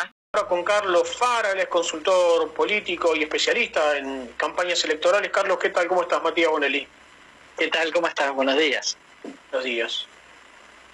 con 0.44 0.62
Carlos 0.62 1.16
Fara, 1.16 1.52
él 1.52 1.60
es 1.60 1.68
consultor 1.68 2.52
político 2.52 3.16
y 3.16 3.22
especialista 3.22 3.96
en 3.96 4.28
campañas 4.36 4.84
electorales. 4.84 5.30
Carlos, 5.30 5.58
¿qué 5.58 5.70
tal? 5.70 5.88
¿Cómo 5.88 6.02
estás? 6.02 6.22
Matías 6.22 6.50
Bonelli. 6.50 6.86
¿Qué 7.56 7.68
tal? 7.68 7.92
¿Cómo 7.92 8.06
estás? 8.06 8.32
Buenos 8.34 8.58
días. 8.58 8.98
Buenos 9.50 9.64
días. 9.64 10.06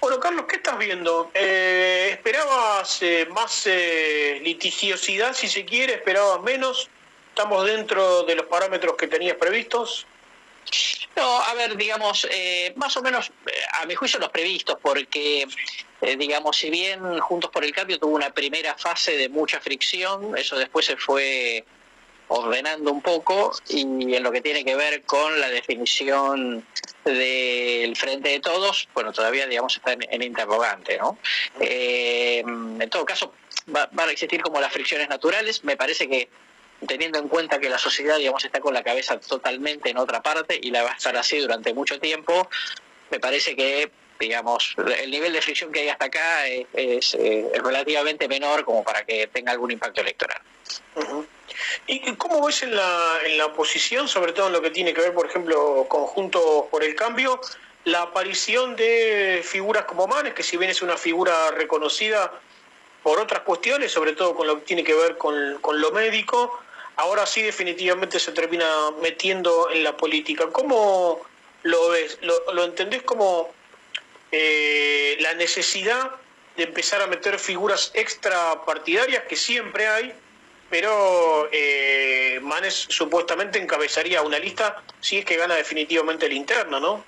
Bueno, 0.00 0.20
Carlos, 0.20 0.46
¿qué 0.48 0.56
estás 0.56 0.78
viendo? 0.78 1.30
Eh, 1.34 2.10
¿Esperabas 2.12 3.02
eh, 3.02 3.26
más 3.30 3.66
eh, 3.66 4.40
litigiosidad, 4.42 5.34
si 5.34 5.48
se 5.48 5.64
quiere? 5.64 5.94
¿Esperabas 5.94 6.40
menos? 6.42 6.88
¿Estamos 7.28 7.66
dentro 7.66 8.22
de 8.24 8.36
los 8.36 8.46
parámetros 8.46 8.96
que 8.96 9.08
tenías 9.08 9.36
previstos? 9.36 10.06
No, 11.16 11.42
a 11.42 11.54
ver, 11.54 11.76
digamos, 11.76 12.26
eh, 12.30 12.72
más 12.76 12.96
o 12.96 13.02
menos, 13.02 13.30
eh, 13.46 13.52
a 13.80 13.86
mi 13.86 13.94
juicio 13.94 14.18
los 14.18 14.30
previstos, 14.30 14.78
porque, 14.80 15.46
eh, 16.00 16.16
digamos, 16.16 16.56
si 16.56 16.70
bien 16.70 17.18
Juntos 17.20 17.50
por 17.50 17.64
el 17.64 17.72
Cambio 17.72 17.98
tuvo 17.98 18.14
una 18.14 18.30
primera 18.30 18.74
fase 18.76 19.16
de 19.16 19.28
mucha 19.28 19.60
fricción, 19.60 20.36
eso 20.36 20.56
después 20.56 20.86
se 20.86 20.96
fue 20.96 21.64
ordenando 22.28 22.90
un 22.90 23.02
poco 23.02 23.52
y 23.68 23.82
en 24.14 24.22
lo 24.22 24.32
que 24.32 24.40
tiene 24.40 24.64
que 24.64 24.74
ver 24.74 25.02
con 25.02 25.38
la 25.38 25.50
definición 25.50 26.66
del 27.04 27.94
frente 27.94 28.30
de 28.30 28.40
todos, 28.40 28.88
bueno, 28.94 29.12
todavía, 29.12 29.46
digamos, 29.46 29.76
está 29.76 29.92
en, 29.92 30.22
interrogante, 30.22 30.96
¿no? 30.96 31.18
en 31.60 32.88
todo 32.88 33.04
caso, 33.04 33.34
van 33.66 34.08
a 34.08 34.12
existir 34.12 34.40
como 34.40 34.60
las 34.60 34.72
fricciones 34.72 35.10
naturales, 35.10 35.62
me 35.62 35.76
parece 35.76 36.08
que 36.08 36.30
teniendo 36.86 37.18
en 37.18 37.28
cuenta 37.28 37.58
que 37.58 37.68
la 37.68 37.78
sociedad, 37.78 38.16
digamos, 38.16 38.44
está 38.44 38.60
con 38.60 38.74
la 38.74 38.82
cabeza 38.82 39.18
totalmente 39.20 39.90
en 39.90 39.98
otra 39.98 40.22
parte 40.22 40.58
y 40.60 40.70
la 40.70 40.82
va 40.82 40.90
a 40.90 40.94
estar 40.94 41.16
así 41.16 41.38
durante 41.38 41.74
mucho 41.74 41.98
tiempo, 42.00 42.48
me 43.10 43.20
parece 43.20 43.54
que, 43.56 43.90
digamos, 44.18 44.74
el 44.98 45.10
nivel 45.10 45.32
de 45.32 45.42
fricción 45.42 45.72
que 45.72 45.80
hay 45.80 45.88
hasta 45.88 46.06
acá 46.06 46.46
es, 46.46 47.14
eh, 47.14 47.50
relativamente 47.62 48.28
menor 48.28 48.64
como 48.64 48.82
para 48.82 49.04
que 49.04 49.26
tenga 49.28 49.52
algún 49.52 49.70
impacto 49.70 50.00
electoral. 50.00 50.40
¿Y 51.86 52.00
cómo 52.14 52.44
ves 52.44 52.62
en 52.62 52.74
la, 52.74 53.18
en 53.26 53.36
la 53.36 53.46
oposición, 53.46 54.08
sobre 54.08 54.32
todo 54.32 54.46
en 54.46 54.52
lo 54.54 54.62
que 54.62 54.70
tiene 54.70 54.94
que 54.94 55.02
ver, 55.02 55.14
por 55.14 55.26
ejemplo, 55.26 55.86
conjunto 55.88 56.68
por 56.70 56.82
el 56.82 56.94
cambio, 56.94 57.40
la 57.84 58.02
aparición 58.02 58.76
de 58.76 59.42
figuras 59.44 59.84
como 59.84 60.06
Manes, 60.06 60.34
que 60.34 60.42
si 60.42 60.56
bien 60.56 60.70
es 60.70 60.82
una 60.82 60.96
figura 60.96 61.50
reconocida 61.50 62.32
por 63.02 63.18
otras 63.18 63.40
cuestiones, 63.40 63.90
sobre 63.90 64.12
todo 64.12 64.34
con 64.34 64.46
lo 64.46 64.56
que 64.56 64.62
tiene 64.62 64.84
que 64.84 64.94
ver 64.94 65.18
con, 65.18 65.58
con 65.60 65.80
lo 65.80 65.90
médico, 65.90 66.60
ahora 66.96 67.26
sí 67.26 67.42
definitivamente 67.42 68.18
se 68.18 68.32
termina 68.32 68.66
metiendo 69.00 69.70
en 69.70 69.84
la 69.84 69.96
política. 69.96 70.48
¿Cómo 70.50 71.20
lo 71.62 71.88
ves? 71.90 72.18
¿Lo, 72.22 72.64
entendés 72.64 73.02
como 73.02 73.52
eh, 74.30 75.16
la 75.20 75.34
necesidad 75.34 76.12
de 76.56 76.64
empezar 76.64 77.00
a 77.02 77.06
meter 77.06 77.38
figuras 77.38 77.90
extra 77.94 78.64
partidarias 78.64 79.24
que 79.24 79.36
siempre 79.36 79.86
hay, 79.86 80.12
pero 80.70 81.48
eh, 81.52 82.38
Manes 82.42 82.86
supuestamente 82.88 83.58
encabezaría 83.58 84.22
una 84.22 84.38
lista 84.38 84.82
si 85.00 85.18
es 85.18 85.24
que 85.24 85.36
gana 85.36 85.54
definitivamente 85.54 86.26
el 86.26 86.32
interno, 86.32 86.80
¿no? 86.80 87.04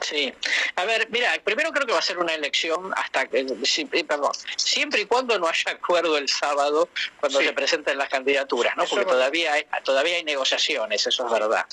Sí. 0.00 0.32
A 0.76 0.84
ver, 0.84 1.08
mira, 1.10 1.32
primero 1.44 1.70
creo 1.72 1.86
que 1.86 1.92
va 1.92 1.98
a 1.98 2.02
ser 2.02 2.18
una 2.18 2.34
elección 2.34 2.92
hasta 2.96 3.26
que, 3.26 3.40
eh, 3.40 4.04
perdón, 4.04 4.32
siempre 4.56 5.02
y 5.02 5.04
cuando 5.06 5.38
no 5.38 5.46
haya 5.46 5.72
acuerdo 5.72 6.16
el 6.16 6.28
sábado 6.28 6.88
cuando 7.20 7.40
se 7.40 7.52
presenten 7.52 7.98
las 7.98 8.08
candidaturas, 8.08 8.76
¿no? 8.76 8.84
Porque 8.86 9.04
todavía 9.04 9.52
hay, 9.52 9.66
todavía 9.84 10.16
hay 10.16 10.24
negociaciones, 10.24 11.06
eso 11.06 11.26
es 11.26 11.32
verdad. 11.32 11.66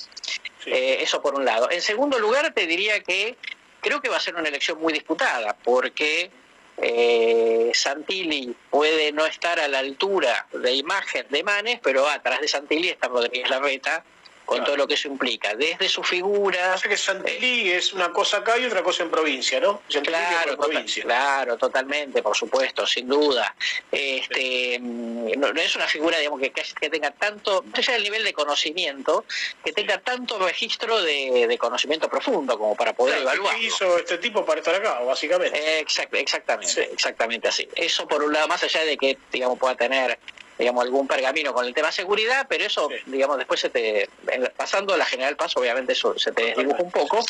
Eh, 0.66 0.98
eso 1.00 1.22
por 1.22 1.34
un 1.34 1.44
lado. 1.44 1.70
En 1.70 1.80
segundo 1.80 2.18
lugar, 2.18 2.52
te 2.52 2.66
diría 2.66 3.00
que 3.00 3.36
creo 3.80 4.00
que 4.02 4.08
va 4.08 4.18
a 4.18 4.20
ser 4.20 4.34
una 4.36 4.48
elección 4.48 4.78
muy 4.78 4.92
disputada, 4.92 5.56
porque 5.64 6.30
eh, 6.76 7.70
Santilli 7.74 8.54
puede 8.70 9.12
no 9.12 9.26
estar 9.26 9.58
a 9.58 9.68
la 9.68 9.78
altura 9.78 10.46
de 10.52 10.74
imagen 10.74 11.26
de 11.30 11.42
Manes, 11.42 11.80
pero 11.82 12.08
atrás 12.08 12.40
de 12.40 12.48
Santilli 12.48 12.88
está 12.88 13.08
Rodríguez 13.08 13.48
Larreta, 13.50 14.04
con 14.50 14.64
todo 14.64 14.76
lo 14.76 14.88
que 14.88 14.94
eso 14.94 15.06
implica, 15.06 15.54
desde 15.54 15.88
su 15.88 16.02
figura... 16.02 16.74
O 16.74 16.80
que 16.80 16.96
Santilli 16.96 17.70
es 17.70 17.92
una 17.92 18.12
cosa 18.12 18.38
acá 18.38 18.58
y 18.58 18.64
otra 18.64 18.82
cosa 18.82 19.04
en 19.04 19.10
provincia, 19.10 19.60
¿no? 19.60 19.80
claro, 20.02 20.56
provincia. 20.56 21.04
claro, 21.04 21.56
totalmente, 21.56 22.20
por 22.20 22.36
supuesto, 22.36 22.84
sin 22.84 23.06
duda. 23.06 23.54
Este, 23.92 24.76
no, 24.80 25.46
es 25.50 25.76
una 25.76 25.86
figura, 25.86 26.18
digamos, 26.18 26.40
que, 26.40 26.50
que 26.50 26.90
tenga 26.90 27.12
tanto, 27.12 27.64
no 27.64 27.94
el 27.94 28.02
nivel 28.02 28.24
de 28.24 28.32
conocimiento, 28.32 29.24
que 29.64 29.72
tenga 29.72 29.98
tanto 29.98 30.36
registro 30.40 31.00
de, 31.00 31.56
conocimiento 31.60 32.08
profundo 32.08 32.58
como 32.58 32.74
para 32.74 32.92
poder 32.92 33.18
evaluar. 33.18 33.54
¿Qué 33.54 33.66
hizo 33.66 33.98
este 33.98 34.18
tipo 34.18 34.44
para 34.44 34.58
estar 34.58 34.74
acá, 34.74 34.98
básicamente? 35.00 35.78
exactamente, 35.78 36.90
exactamente 36.92 37.46
así. 37.46 37.68
Eso 37.76 38.08
por 38.08 38.24
un 38.24 38.32
lado, 38.32 38.48
más 38.48 38.64
allá 38.64 38.84
de 38.84 38.96
que, 38.96 39.16
digamos, 39.30 39.60
pueda 39.60 39.76
tener 39.76 40.18
digamos, 40.60 40.84
algún 40.84 41.08
pergamino 41.08 41.54
con 41.54 41.66
el 41.66 41.72
tema 41.72 41.90
seguridad, 41.90 42.46
pero 42.48 42.64
eso, 42.64 42.90
digamos, 43.06 43.38
después 43.38 43.60
se 43.60 43.70
te, 43.70 44.10
pasando 44.56 44.94
la 44.94 45.06
general 45.06 45.34
paso, 45.34 45.58
obviamente 45.58 45.94
eso 45.94 46.18
se 46.18 46.32
te 46.32 46.44
desdibuja 46.44 46.82
un 46.82 46.90
poco. 46.90 47.24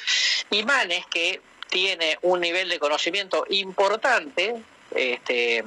Y 0.50 0.64
Manes, 0.64 1.06
que 1.06 1.40
tiene 1.68 2.18
un 2.22 2.40
nivel 2.40 2.68
de 2.68 2.80
conocimiento 2.80 3.46
importante, 3.48 4.56
este, 4.90 5.62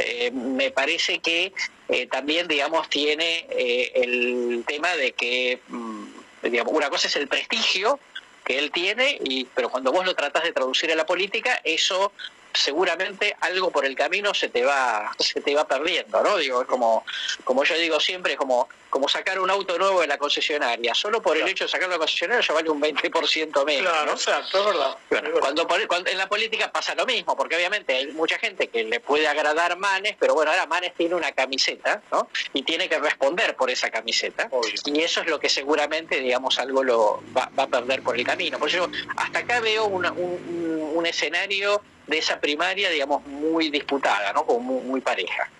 eh, 0.00 0.30
me 0.32 0.72
parece 0.72 1.20
que 1.20 1.52
eh, 1.88 2.08
también, 2.08 2.48
digamos, 2.48 2.90
tiene 2.90 3.46
eh, 3.50 3.92
el 3.94 4.64
tema 4.66 4.96
de 4.96 5.12
que, 5.12 5.60
mm, 5.68 6.04
digamos, 6.42 6.74
una 6.74 6.90
cosa 6.90 7.06
es 7.06 7.14
el 7.14 7.28
prestigio 7.28 8.00
que 8.44 8.58
él 8.58 8.72
tiene, 8.72 9.16
y, 9.22 9.44
pero 9.54 9.70
cuando 9.70 9.92
vos 9.92 10.04
lo 10.04 10.16
tratás 10.16 10.42
de 10.42 10.52
traducir 10.52 10.90
a 10.90 10.96
la 10.96 11.06
política, 11.06 11.60
eso 11.62 12.12
seguramente 12.56 13.36
algo 13.40 13.70
por 13.70 13.84
el 13.84 13.94
camino 13.94 14.34
se 14.34 14.48
te 14.48 14.64
va 14.64 15.12
se 15.18 15.40
te 15.40 15.54
va 15.54 15.66
perdiendo, 15.66 16.22
¿no? 16.22 16.36
Digo, 16.36 16.62
es 16.62 16.68
como 16.68 17.04
como 17.44 17.64
yo 17.64 17.76
digo 17.76 18.00
siempre, 18.00 18.32
es 18.32 18.38
como 18.38 18.68
como 18.96 19.08
sacar 19.08 19.38
un 19.40 19.50
auto 19.50 19.78
nuevo 19.78 20.00
de 20.00 20.06
la 20.06 20.16
concesionaria. 20.16 20.94
Solo 20.94 21.20
por 21.20 21.36
el 21.36 21.46
hecho 21.46 21.64
de 21.64 21.68
sacarlo 21.68 21.92
de 21.92 21.96
la 21.96 21.98
concesionaria 21.98 22.46
ya 22.46 22.54
vale 22.54 22.70
un 22.70 22.80
20% 22.80 23.64
menos. 23.66 23.92
Claro, 23.92 24.12
exacto, 24.12 24.58
es 24.58 24.64
verdad. 24.64 24.96
Cuando, 25.38 25.66
cuando, 25.66 26.10
en 26.10 26.16
la 26.16 26.28
política 26.28 26.72
pasa 26.72 26.94
lo 26.94 27.04
mismo, 27.04 27.36
porque 27.36 27.56
obviamente 27.56 27.94
hay 27.94 28.06
mucha 28.12 28.38
gente 28.38 28.68
que 28.68 28.84
le 28.84 29.00
puede 29.00 29.28
agradar 29.28 29.76
Manes, 29.76 30.16
pero 30.18 30.32
bueno, 30.32 30.50
ahora 30.50 30.66
Manes 30.66 30.94
tiene 30.94 31.14
una 31.14 31.32
camiseta, 31.32 32.02
¿no? 32.10 32.28
Y 32.54 32.62
tiene 32.62 32.88
que 32.88 32.98
responder 32.98 33.54
por 33.54 33.70
esa 33.70 33.90
camiseta. 33.90 34.48
Y 34.86 35.00
eso 35.00 35.20
es 35.20 35.26
lo 35.26 35.38
que 35.38 35.50
seguramente, 35.50 36.20
digamos, 36.20 36.58
algo 36.58 36.82
lo 36.82 37.22
va, 37.36 37.50
a 37.54 37.66
perder 37.66 38.02
por 38.02 38.16
el 38.16 38.24
camino. 38.24 38.58
Por 38.58 38.68
eso 38.68 38.88
hasta 39.16 39.40
acá 39.40 39.60
veo 39.60 39.86
un, 39.86 40.06
un, 40.06 41.06
escenario 41.06 41.82
de 42.06 42.18
esa 42.18 42.40
primaria, 42.40 42.90
digamos, 42.90 43.24
muy 43.26 43.70
disputada, 43.70 44.32
¿no? 44.32 44.46
Como 44.46 44.80
muy 44.80 45.00
pareja. 45.00 45.50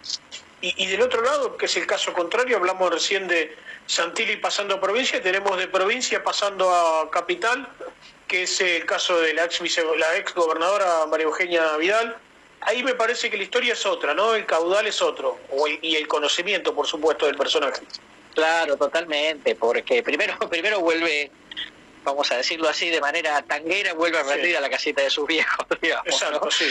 Y, 0.62 0.86
del 0.86 1.02
otro 1.02 1.22
lado, 1.22 1.56
que 1.56 1.66
es 1.66 1.76
el 1.76 1.86
caso 1.86 2.12
contrario, 2.12 2.56
hablamos 2.56 2.90
recién 2.90 3.28
de 3.28 3.54
Santilli 3.86 4.36
pasando 4.36 4.74
a 4.74 4.80
provincia, 4.80 5.22
tenemos 5.22 5.56
de 5.58 5.68
provincia 5.68 6.24
pasando 6.24 6.74
a 6.74 7.10
capital, 7.10 7.68
que 8.26 8.44
es 8.44 8.60
el 8.60 8.84
caso 8.86 9.20
de 9.20 9.34
la 9.34 9.44
ex, 9.44 9.60
la 9.98 10.16
ex 10.16 10.34
gobernadora 10.34 11.06
María 11.06 11.26
Eugenia 11.26 11.76
Vidal. 11.76 12.16
Ahí 12.62 12.82
me 12.82 12.94
parece 12.94 13.30
que 13.30 13.36
la 13.36 13.44
historia 13.44 13.74
es 13.74 13.84
otra, 13.86 14.14
¿no? 14.14 14.34
El 14.34 14.46
caudal 14.46 14.86
es 14.86 15.02
otro, 15.02 15.38
y 15.82 15.94
el 15.94 16.08
conocimiento, 16.08 16.74
por 16.74 16.86
supuesto, 16.86 17.26
del 17.26 17.36
personaje. 17.36 17.82
Claro, 18.36 18.76
totalmente, 18.76 19.54
porque 19.54 20.02
primero, 20.02 20.38
primero 20.50 20.80
vuelve, 20.80 21.30
vamos 22.06 22.32
a 22.32 22.36
decirlo 22.36 22.68
así, 22.68 22.88
de 22.88 23.00
manera 23.00 23.42
tanguera, 23.42 23.92
vuelve 23.92 24.18
a 24.18 24.22
rendir 24.22 24.56
a 24.56 24.60
la 24.60 24.70
casita 24.70 25.02
de 25.02 25.10
sus 25.10 25.26
viejos, 25.26 25.66
digamos. 25.82 26.06
Exacto, 26.06 26.50
sí 26.50 26.66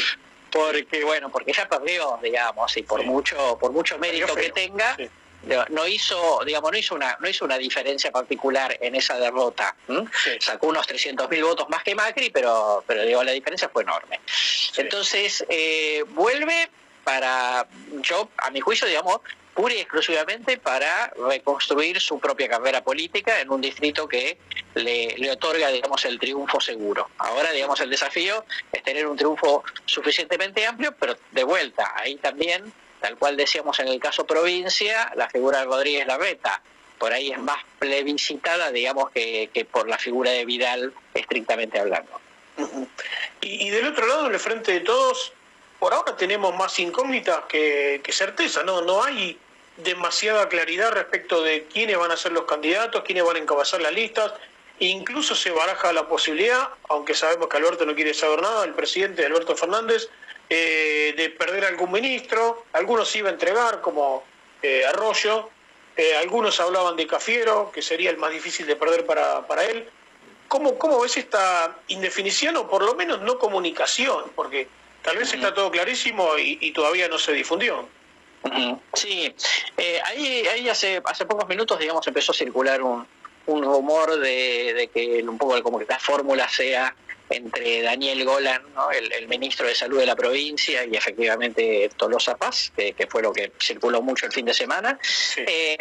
porque 0.56 1.04
bueno, 1.04 1.30
porque 1.30 1.52
ya 1.52 1.68
perdió, 1.68 2.18
digamos, 2.24 2.78
y 2.78 2.84
por 2.84 3.04
mucho, 3.04 3.58
por 3.60 3.74
mucho 3.74 3.98
mérito 3.98 4.34
que 4.36 4.52
tenga, 4.52 4.96
no 5.70 5.88
hizo, 5.88 6.42
digamos, 6.46 6.72
no 6.72 6.78
hizo 6.78 6.96
una, 6.96 7.18
no 7.20 7.28
hizo 7.28 7.46
una 7.46 7.58
diferencia 7.58 8.12
particular 8.12 8.78
en 8.80 8.96
esa 8.96 9.20
derrota. 9.20 9.76
Sacó 10.40 10.68
unos 10.68 10.88
300.000 10.88 11.44
votos 11.44 11.70
más 11.70 11.84
que 11.84 11.94
Macri, 11.94 12.30
pero, 12.30 12.84
pero 12.88 13.04
digo, 13.04 13.24
la 13.24 13.32
diferencia 13.32 13.70
fue 13.70 13.84
enorme. 13.84 14.22
Entonces, 14.78 15.46
eh, 15.50 16.04
vuelve 16.10 16.70
para, 17.04 17.68
yo, 18.02 18.30
a 18.38 18.50
mi 18.50 18.62
juicio, 18.62 18.88
digamos, 18.88 19.20
pura 19.56 19.74
y 19.74 19.80
exclusivamente 19.80 20.58
para 20.58 21.12
reconstruir 21.30 22.00
su 22.02 22.20
propia 22.20 22.50
carrera 22.50 22.84
política 22.84 23.40
en 23.40 23.50
un 23.50 23.62
distrito 23.62 24.08
que 24.08 24.38
le, 24.76 25.16
le, 25.18 25.32
otorga, 25.32 25.70
digamos, 25.70 26.04
el 26.04 26.20
triunfo 26.20 26.60
seguro. 26.60 27.10
Ahora, 27.18 27.52
digamos, 27.52 27.80
el 27.80 27.90
desafío 27.90 28.46
es 28.72 28.84
tener 28.84 29.08
un 29.08 29.16
triunfo 29.16 29.64
suficientemente 29.86 30.66
amplio, 30.66 30.94
pero 31.00 31.16
de 31.32 31.44
vuelta, 31.46 31.94
ahí 31.96 32.18
también, 32.18 32.72
tal 33.00 33.18
cual 33.18 33.38
decíamos 33.38 33.80
en 33.80 33.88
el 33.88 34.00
caso 34.00 34.28
provincia, 34.28 35.12
la 35.16 35.30
figura 35.30 35.60
de 35.60 35.66
Rodríguez 35.66 36.06
Larreta, 36.06 36.62
por 37.00 37.14
ahí 37.14 37.32
es 37.32 37.40
más 37.40 37.64
plebiscitada, 37.80 38.72
digamos, 38.72 39.10
que, 39.12 39.50
que 39.54 39.64
por 39.64 39.88
la 39.88 39.98
figura 39.98 40.32
de 40.32 40.46
Vidal, 40.46 40.94
estrictamente 41.14 41.80
hablando. 41.80 42.12
y, 43.42 43.70
del 43.70 43.88
otro 43.88 44.06
lado, 44.06 44.28
en 44.28 44.34
el 44.34 44.40
frente 44.40 44.74
de 44.74 44.80
todos, 44.82 45.32
por 45.80 45.94
ahora 45.94 46.16
tenemos 46.18 46.54
más 46.56 46.78
incógnitas 46.80 47.46
que, 47.48 48.02
que 48.04 48.12
certeza, 48.12 48.64
¿no? 48.64 48.82
No 48.82 49.04
hay 49.04 49.40
demasiada 49.78 50.48
claridad 50.48 50.92
respecto 50.92 51.42
de 51.42 51.66
quiénes 51.66 51.98
van 51.98 52.12
a 52.12 52.18
ser 52.18 52.32
los 52.32 52.46
candidatos, 52.46 53.04
quiénes 53.04 53.24
van 53.24 53.36
a 53.36 53.40
encabezar 53.40 53.82
las 53.82 53.94
listas. 53.94 54.34
Incluso 54.80 55.36
se 55.36 55.52
baraja 55.52 55.94
la 55.94 56.08
posibilidad, 56.08 56.70
aunque 56.90 57.14
sabemos 57.14 57.48
que 57.48 57.58
Alberto 57.58 57.86
no 57.86 57.96
quiere 57.96 58.14
saber 58.14 58.42
nada, 58.42 58.66
el 58.66 58.74
presidente 58.74 59.26
Alberto 59.26 59.56
Fernández, 59.56 60.10
eh, 60.50 61.14
de 61.16 61.30
perder 61.30 61.66
algún 61.66 61.92
ministro. 61.92 62.66
Algunos 62.74 63.16
iba 63.16 63.30
a 63.30 63.34
entregar, 63.34 63.82
como 63.82 64.24
eh, 64.62 64.86
Arroyo. 64.86 65.50
Eh, 65.98 66.16
algunos 66.18 66.60
hablaban 66.60 66.98
de 66.98 67.08
Cafiero, 67.08 67.72
que 67.74 67.82
sería 67.82 68.10
el 68.10 68.18
más 68.18 68.32
difícil 68.32 68.68
de 68.68 68.76
perder 68.76 69.06
para, 69.06 69.48
para 69.48 69.64
él. 69.64 69.90
¿Cómo, 70.50 70.78
¿Cómo 70.78 71.00
ves 71.00 71.16
esta 71.18 71.78
indefinición 71.88 72.58
o 72.58 72.70
por 72.70 72.84
lo 72.84 72.96
menos 72.96 73.22
no 73.22 73.40
comunicación? 73.40 74.26
Porque 74.36 74.68
tal 75.02 75.18
vez 75.18 75.34
está 75.34 75.54
todo 75.54 75.72
clarísimo 75.72 76.38
y 76.38 76.72
todavía 76.72 77.08
no 77.08 77.18
se 77.18 77.32
difundió. 77.32 77.88
Sí, 78.94 79.34
eh, 79.78 80.00
ahí, 80.06 80.48
ahí 80.48 80.70
hace, 80.70 81.02
hace 81.04 81.26
pocos 81.26 81.48
minutos, 81.48 81.80
digamos, 81.80 82.06
empezó 82.08 82.32
a 82.32 82.36
circular 82.36 82.82
un, 82.82 83.06
un 83.48 83.64
rumor 83.64 84.20
de, 84.20 84.90
que 84.94 85.24
un 85.24 85.38
poco 85.38 85.62
como 85.64 85.80
que 85.80 85.86
la 85.88 86.00
fórmula 86.00 86.48
sea 86.50 86.96
entre 87.30 87.82
Daniel 87.82 88.24
Golan, 88.24 88.62
el, 88.94 89.28
ministro 89.28 89.68
de 89.68 89.74
Salud 89.74 90.00
de 90.00 90.06
la 90.06 90.16
provincia, 90.16 90.86
y 90.86 90.96
efectivamente 90.96 91.90
Tolosa 91.98 92.38
Paz, 92.38 92.72
que, 92.76 93.08
fue 93.10 93.24
lo 93.24 93.34
que 93.34 93.52
circuló 93.60 94.02
mucho 94.02 94.28
el 94.28 94.32
fin 94.32 94.46
de 94.46 94.54
semana. 94.54 95.00
Eh, 95.38 95.78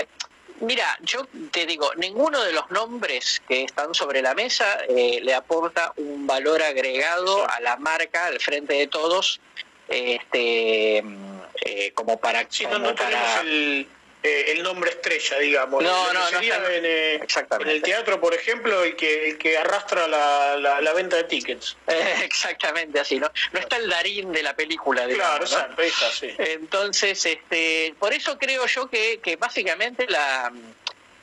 mira, 0.60 0.98
yo 1.02 1.26
te 1.50 1.66
digo, 1.66 1.92
ninguno 1.96 2.42
de 2.42 2.52
los 2.52 2.70
nombres 2.70 3.42
que 3.46 3.64
están 3.64 3.94
sobre 3.94 4.22
la 4.22 4.34
mesa 4.34 4.78
eh, 4.88 5.20
le 5.22 5.34
aporta 5.34 5.92
un 5.96 6.26
valor 6.26 6.62
agregado 6.62 7.46
a 7.48 7.60
la 7.60 7.76
marca 7.76 8.26
al 8.26 8.40
frente 8.40 8.74
de 8.74 8.86
todos. 8.86 9.40
Este, 9.86 11.04
eh, 11.62 11.92
como 11.92 12.18
para... 12.18 12.46
Sí, 12.48 12.64
no, 12.66 12.78
no 12.78 12.94
tenemos 12.94 13.40
el, 13.42 13.88
eh, 14.22 14.52
el, 14.52 14.62
nombre 14.62 14.90
estrella, 14.90 15.38
digamos. 15.38 15.82
No, 15.82 16.12
no, 16.12 16.30
no 16.30 16.38
en, 16.38 16.84
eh, 16.86 17.20
en, 17.60 17.68
el 17.68 17.82
teatro, 17.82 18.20
por 18.20 18.32
ejemplo, 18.32 18.82
el 18.82 18.96
que, 18.96 19.28
el 19.28 19.38
que 19.38 19.58
arrastra 19.58 20.08
la, 20.08 20.56
la, 20.56 20.92
venta 20.94 21.16
de 21.16 21.24
tickets. 21.24 21.76
exactamente 22.22 22.98
así, 22.98 23.20
¿no? 23.20 23.30
No 23.52 23.60
está 23.60 23.76
el 23.76 23.88
Darín 23.88 24.32
de 24.32 24.42
la 24.42 24.56
película, 24.56 25.06
digamos, 25.06 25.50
Claro, 25.50 25.74
exacto, 25.82 26.16
sí. 26.18 26.34
Entonces, 26.38 27.26
este, 27.26 27.94
por 27.98 28.14
eso 28.14 28.38
creo 28.38 28.64
yo 28.66 28.88
que, 28.88 29.20
que 29.22 29.36
básicamente 29.36 30.06
la 30.08 30.50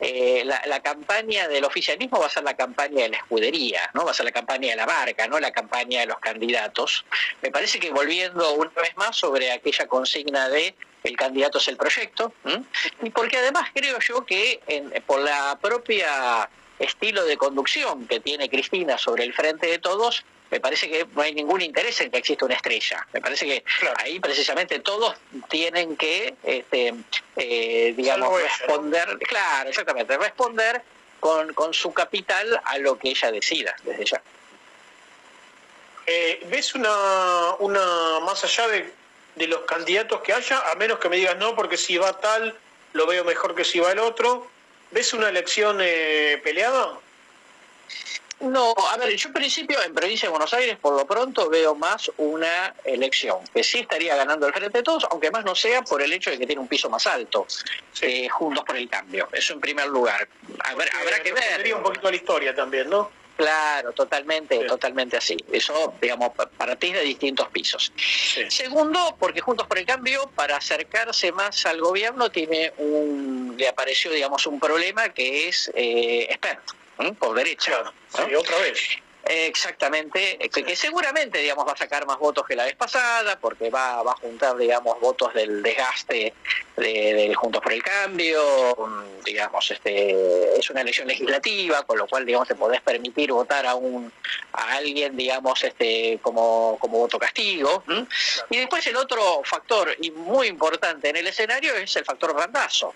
eh, 0.04 0.44
la, 0.44 0.80
campaña 0.82 1.48
del 1.48 1.64
oficialismo 1.64 2.20
va 2.20 2.26
a 2.26 2.30
ser 2.30 2.44
la 2.44 2.56
campaña 2.56 3.04
de 3.04 3.10
la 3.10 3.18
escudería, 3.18 3.92
¿no? 3.94 4.04
Va 4.04 4.12
a 4.12 4.14
ser 4.16 4.26
la 4.26 4.32
campaña 4.32 4.72
de 4.72 4.76
la 4.76 4.88
marca, 4.88 5.28
no 5.28 5.40
la 5.40 5.52
campaña 5.52 6.00
de 6.00 6.08
los 6.08 6.18
candidatos. 6.18 7.06
Me 7.44 7.52
parece 7.52 7.80
que 7.80 7.92
volviendo 7.92 8.54
una 8.54 8.72
vez 8.82 8.98
más 8.98 9.16
sobre 9.16 9.52
aquella 9.52 9.86
consigna 9.88 10.50
de 10.50 10.74
el 11.04 11.16
candidato 11.16 11.60
es 11.60 11.68
el 11.68 11.78
proyecto, 11.78 12.34
y 13.02 13.10
porque 13.12 13.38
además 13.38 13.70
creo 13.74 14.00
yo 14.00 14.26
que 14.26 14.60
por 15.06 15.20
la 15.22 15.58
propia 15.62 16.50
estilo 16.84 17.24
de 17.26 17.38
conducción 17.38 18.08
que 18.08 18.20
tiene 18.20 18.50
Cristina 18.50 18.98
sobre 18.98 19.24
el 19.24 19.34
frente 19.34 19.68
de 19.68 19.80
todos, 19.80 20.24
me 20.50 20.60
parece 20.60 20.90
que 20.90 21.06
no 21.14 21.22
hay 21.22 21.34
ningún 21.34 21.62
interés 21.62 22.02
en 22.02 22.12
que 22.12 22.18
exista 22.18 22.46
una 22.46 22.56
estrella. 22.56 23.08
Me 23.14 23.22
parece 23.22 23.46
que 23.46 23.64
ahí 23.98 24.20
precisamente 24.20 24.80
todos 24.80 25.16
tienen 25.50 25.96
que, 25.96 26.36
este, 26.44 26.94
eh, 27.38 27.94
digamos, 27.96 28.42
responder, 28.42 29.18
claro, 29.20 29.70
exactamente, 29.70 30.18
responder 30.18 30.82
con, 31.22 31.54
con 31.54 31.74
su 31.74 31.94
capital 31.94 32.60
a 32.66 32.78
lo 32.80 32.98
que 32.98 33.12
ella 33.12 33.32
decida 33.32 33.74
desde 33.84 34.06
ya. 34.06 34.22
Eh, 36.06 36.46
¿Ves 36.50 36.76
una, 36.76 37.56
una, 37.60 38.20
más 38.22 38.44
allá 38.44 38.68
de, 38.68 38.92
de 39.36 39.48
los 39.48 39.62
candidatos 39.62 40.20
que 40.22 40.34
haya, 40.34 40.60
a 40.72 40.76
menos 40.76 41.00
que 41.00 41.08
me 41.08 41.16
digas 41.16 41.38
no, 41.38 41.56
porque 41.56 41.78
si 41.78 41.98
va 41.98 42.20
tal, 42.20 42.58
lo 42.92 43.08
veo 43.08 43.24
mejor 43.24 43.56
que 43.56 43.64
si 43.64 43.80
va 43.80 43.92
el 43.94 44.00
otro? 44.00 44.50
¿Ves 44.92 45.14
una 45.14 45.30
elección 45.30 45.80
eh, 45.82 46.40
peleada? 46.44 47.00
No, 48.42 48.74
a 48.92 48.98
ver, 48.98 49.16
yo 49.16 49.28
en 49.28 49.34
principio 49.34 49.82
en 49.84 49.94
provincia 49.94 50.28
de 50.28 50.32
Buenos 50.32 50.52
Aires 50.54 50.76
por 50.82 50.96
lo 50.98 51.06
pronto 51.06 51.48
veo 51.48 51.76
más 51.76 52.12
una 52.18 52.74
elección, 52.84 53.38
que 53.54 53.64
sí 53.64 53.80
estaría 53.80 54.16
ganando 54.16 54.48
el 54.48 54.54
frente 54.54 54.80
de 54.80 54.84
todos, 54.84 55.06
aunque 55.12 55.30
más 55.30 55.46
no 55.46 55.54
sea 55.54 55.84
por 55.84 56.02
el 56.02 56.12
hecho 56.12 56.32
de 56.32 56.40
que 56.40 56.48
tiene 56.48 56.60
un 56.60 56.68
piso 56.68 56.90
más 56.90 57.06
alto, 57.06 57.46
eh, 58.02 58.28
juntos 58.30 58.64
por 58.66 58.76
el 58.76 58.90
cambio. 58.90 59.30
Eso 59.32 59.54
en 59.54 59.62
primer 59.62 59.88
lugar. 59.88 60.28
habrá 60.64 61.22
que 61.22 61.34
ver. 61.34 61.74
Un 61.76 61.84
poquito 61.84 62.10
la 62.10 62.16
historia 62.16 62.56
también, 62.56 62.90
¿no? 62.90 63.12
Claro, 63.38 63.92
totalmente, 63.94 64.60
totalmente 64.66 65.18
así. 65.18 65.36
Eso, 65.52 65.94
digamos, 66.02 66.32
para 66.58 66.76
ti 66.76 66.92
de 66.92 67.02
distintos 67.02 67.48
pisos. 67.50 67.92
Segundo, 68.50 69.16
porque 69.20 69.42
Juntos 69.42 69.68
por 69.68 69.80
el 69.80 69.86
Cambio, 69.86 70.30
para 70.36 70.58
acercarse 70.58 71.32
más 71.32 71.66
al 71.66 71.82
gobierno, 71.82 72.30
tiene 72.30 72.74
un, 72.78 73.56
le 73.58 73.68
apareció, 73.68 74.12
digamos, 74.12 74.46
un 74.46 74.60
problema 74.60 75.10
que 75.10 75.48
es 75.48 75.72
eh, 75.74 76.28
experto 76.30 76.76
por 77.20 77.36
derecha. 77.36 77.92
Sí, 78.10 78.36
otra 78.36 78.58
vez. 78.60 78.80
Exactamente, 79.24 80.38
que, 80.52 80.76
seguramente 80.76 81.40
digamos 81.40 81.68
va 81.68 81.74
a 81.74 81.78
sacar 81.78 82.06
más 82.08 82.18
votos 82.18 82.46
que 82.48 82.56
la 82.56 82.66
vez 82.66 82.76
pasada, 82.76 83.40
porque 83.40 83.70
va, 83.70 84.02
va 84.02 84.14
a 84.14 84.16
juntar 84.16 84.58
digamos 84.58 85.00
votos 85.00 85.34
del 85.34 85.62
desgaste 85.62 86.34
de, 86.76 87.34
Juntos 87.36 87.62
por 87.62 87.72
el 87.72 87.84
Cambio, 87.84 88.42
digamos, 89.24 89.70
este 89.72 90.58
es 90.60 90.70
una 90.70 90.82
elección 90.82 91.08
legislativa, 91.08 91.84
con 91.84 91.98
lo 91.98 92.08
cual 92.08 92.26
digamos 92.26 92.48
te 92.48 92.56
podés 92.56 92.82
permitir 92.82 93.32
votar 93.32 93.66
a 93.66 93.76
un 93.76 94.12
a 94.54 94.74
alguien, 94.76 95.16
digamos, 95.16 95.64
este 95.64 96.20
como, 96.22 96.78
como 96.80 97.00
voto 97.00 97.20
castigo. 97.20 97.84
Y 98.50 98.58
después 98.58 98.86
el 98.88 98.96
otro 98.96 99.42
factor 99.44 99.96
y 100.02 100.12
muy 100.12 100.48
importante 100.48 101.10
en 101.10 101.16
el 101.16 101.28
escenario 101.28 101.76
es 101.76 101.96
el 101.96 102.06
factor 102.06 102.36
Randazo, 102.36 102.94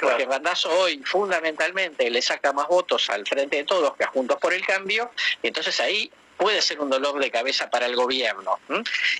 porque 0.00 0.24
Randazo 0.24 0.70
hoy 0.70 1.02
fundamentalmente 1.04 2.08
le 2.10 2.22
saca 2.22 2.52
más 2.52 2.68
votos 2.68 3.08
al 3.10 3.26
frente 3.26 3.56
de 3.56 3.64
todos 3.64 3.96
que 3.96 4.04
a 4.04 4.08
Juntos 4.08 4.38
por 4.40 4.52
el 4.52 4.64
Cambio 4.64 5.10
entonces 5.50 5.78
ahí 5.80 6.10
puede 6.36 6.62
ser 6.62 6.80
un 6.80 6.88
dolor 6.88 7.18
de 7.18 7.30
cabeza 7.30 7.68
para 7.68 7.86
el 7.86 7.96
gobierno. 7.96 8.58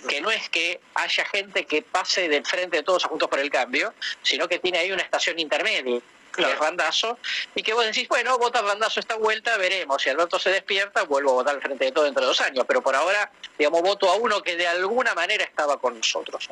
Que 0.09 0.21
no 0.21 0.31
es 0.31 0.49
que 0.49 0.81
haya 0.95 1.25
gente 1.27 1.67
que 1.67 1.83
pase 1.83 2.29
del 2.29 2.47
frente 2.47 2.79
de 2.79 2.83
todos 2.83 3.05
a 3.05 3.09
Juntos 3.09 3.29
por 3.29 3.41
el 3.41 3.51
Cambio, 3.51 3.93
sino 4.23 4.49
que 4.49 4.59
tiene 4.59 4.79
ahí 4.79 4.93
una 4.93 5.03
estación 5.03 5.39
intermedia 5.39 6.01
que 6.33 6.43
es 6.43 6.59
Randazo, 6.61 7.19
y 7.57 7.63
que 7.65 7.75
vos 7.75 7.85
decís, 7.85 8.07
bueno, 8.09 8.39
vota 8.39 8.63
Randazo 8.63 9.01
esta 9.01 9.17
vuelta, 9.17 9.57
veremos, 9.57 10.01
si 10.01 10.11
Alberto 10.11 10.39
se 10.39 10.51
despierta, 10.51 11.03
vuelvo 11.03 11.33
a 11.33 11.35
votar 11.35 11.57
al 11.57 11.61
frente 11.61 11.87
de 11.87 11.93
todo 11.93 12.05
dentro 12.05 12.23
de 12.23 12.29
dos 12.29 12.41
años, 12.41 12.65
pero 12.69 12.81
por 12.81 12.95
ahora, 12.95 13.33
digamos, 13.59 13.83
voto 13.83 14.09
a 14.09 14.15
uno 14.15 14.41
que 14.41 14.55
de 14.57 14.69
alguna 14.69 15.13
manera 15.15 15.43
estaba 15.43 15.81
con 15.81 15.97
nosotros. 15.97 16.49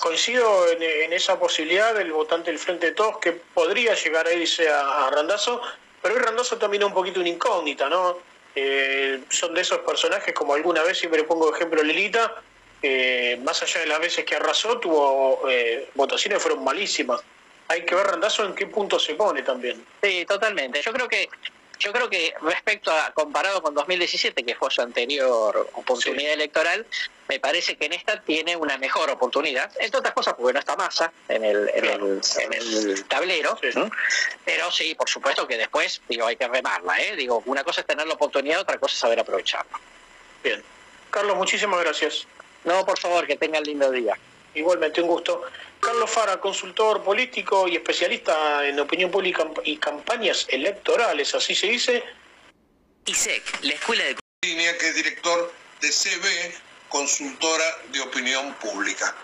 coincido 0.00 0.68
en, 0.68 1.12
esa 1.12 1.38
posibilidad 1.38 1.94
del 1.94 2.12
votante 2.12 2.50
del 2.50 2.58
frente 2.58 2.86
de 2.86 2.92
todos 2.92 3.18
que 3.18 3.30
podría 3.32 3.94
llegar 3.94 4.26
a 4.26 4.32
irse 4.32 4.68
a, 4.68 5.06
a 5.06 5.10
Randazo, 5.10 5.62
pero 6.02 6.16
hoy 6.16 6.20
Randazo 6.20 6.58
también 6.58 6.82
es 6.82 6.88
un 6.88 6.94
poquito 6.94 7.20
una 7.20 7.28
incógnita, 7.28 7.88
¿no? 7.88 8.33
Eh, 8.54 9.20
son 9.30 9.54
de 9.54 9.60
esos 9.62 9.78
personajes, 9.80 10.32
como 10.32 10.54
alguna 10.54 10.82
vez 10.82 10.98
siempre 10.98 11.24
pongo 11.24 11.54
ejemplo 11.54 11.82
Lilita, 11.82 12.42
más 13.42 13.62
allá 13.62 13.80
de 13.80 13.86
las 13.86 14.00
veces 14.00 14.24
que 14.24 14.36
arrasó, 14.36 14.78
tuvo 14.78 15.48
eh, 15.48 15.88
votaciones 15.94 16.42
fueron 16.42 16.62
malísimas. 16.62 17.20
Hay 17.68 17.84
que 17.86 17.94
ver 17.94 18.06
Randazo 18.06 18.44
en 18.44 18.54
qué 18.54 18.66
punto 18.66 18.98
se 18.98 19.14
pone 19.14 19.42
también. 19.42 19.84
Sí, 20.02 20.24
totalmente. 20.26 20.82
Yo 20.82 20.92
creo 20.92 21.08
que 21.08 21.28
yo 21.84 21.92
creo 21.92 22.08
que 22.08 22.34
respecto 22.40 22.90
a 22.90 23.12
comparado 23.12 23.62
con 23.62 23.74
2017, 23.74 24.42
que 24.42 24.54
fue 24.54 24.70
su 24.70 24.80
anterior 24.80 25.68
oportunidad 25.74 26.32
electoral, 26.32 26.86
me 27.28 27.38
parece 27.38 27.76
que 27.76 27.86
en 27.86 27.92
esta 27.92 28.20
tiene 28.22 28.56
una 28.56 28.78
mejor 28.78 29.10
oportunidad, 29.10 29.70
entre 29.78 29.98
otras 29.98 30.14
cosas 30.14 30.34
porque 30.34 30.54
no 30.54 30.58
está 30.58 30.76
masa 30.76 31.12
en 31.28 31.44
el, 31.44 31.70
en 31.74 31.84
el, 31.84 32.20
en 32.40 32.52
el 32.52 33.04
tablero, 33.04 33.58
pero 34.44 34.70
sí, 34.70 34.94
por 34.94 35.08
supuesto 35.08 35.46
que 35.46 35.58
después 35.58 36.00
digo 36.08 36.26
hay 36.26 36.36
que 36.36 36.48
remarla, 36.48 37.00
¿eh? 37.02 37.16
digo, 37.16 37.42
una 37.46 37.64
cosa 37.64 37.82
es 37.82 37.86
tener 37.86 38.06
la 38.06 38.14
oportunidad, 38.14 38.60
otra 38.60 38.78
cosa 38.78 38.94
es 38.94 39.00
saber 39.00 39.20
aprovecharla. 39.20 39.78
Bien. 40.42 40.62
Carlos, 41.10 41.36
muchísimas 41.36 41.80
gracias. 41.80 42.26
No, 42.64 42.84
por 42.84 42.98
favor, 42.98 43.26
que 43.26 43.36
tengan 43.36 43.62
lindo 43.62 43.90
día. 43.90 44.16
Igualmente, 44.54 45.02
un 45.02 45.08
gusto. 45.08 45.42
Carlos 45.80 46.10
Fara, 46.10 46.40
consultor 46.40 47.02
político 47.02 47.68
y 47.68 47.76
especialista 47.76 48.66
en 48.66 48.78
opinión 48.80 49.10
pública 49.10 49.46
y 49.64 49.76
campañas 49.76 50.46
electorales, 50.48 51.34
así 51.34 51.54
se 51.54 51.66
dice. 51.66 52.04
ISEC, 53.06 53.62
la 53.62 53.74
Escuela 53.74 54.04
de... 54.04 54.16
Línea, 54.42 54.76
que 54.78 54.88
es 54.88 54.94
director 54.94 55.52
de 55.80 55.90
CB, 55.90 56.54
consultora 56.88 57.64
de 57.92 58.00
opinión 58.00 58.54
pública. 58.54 59.14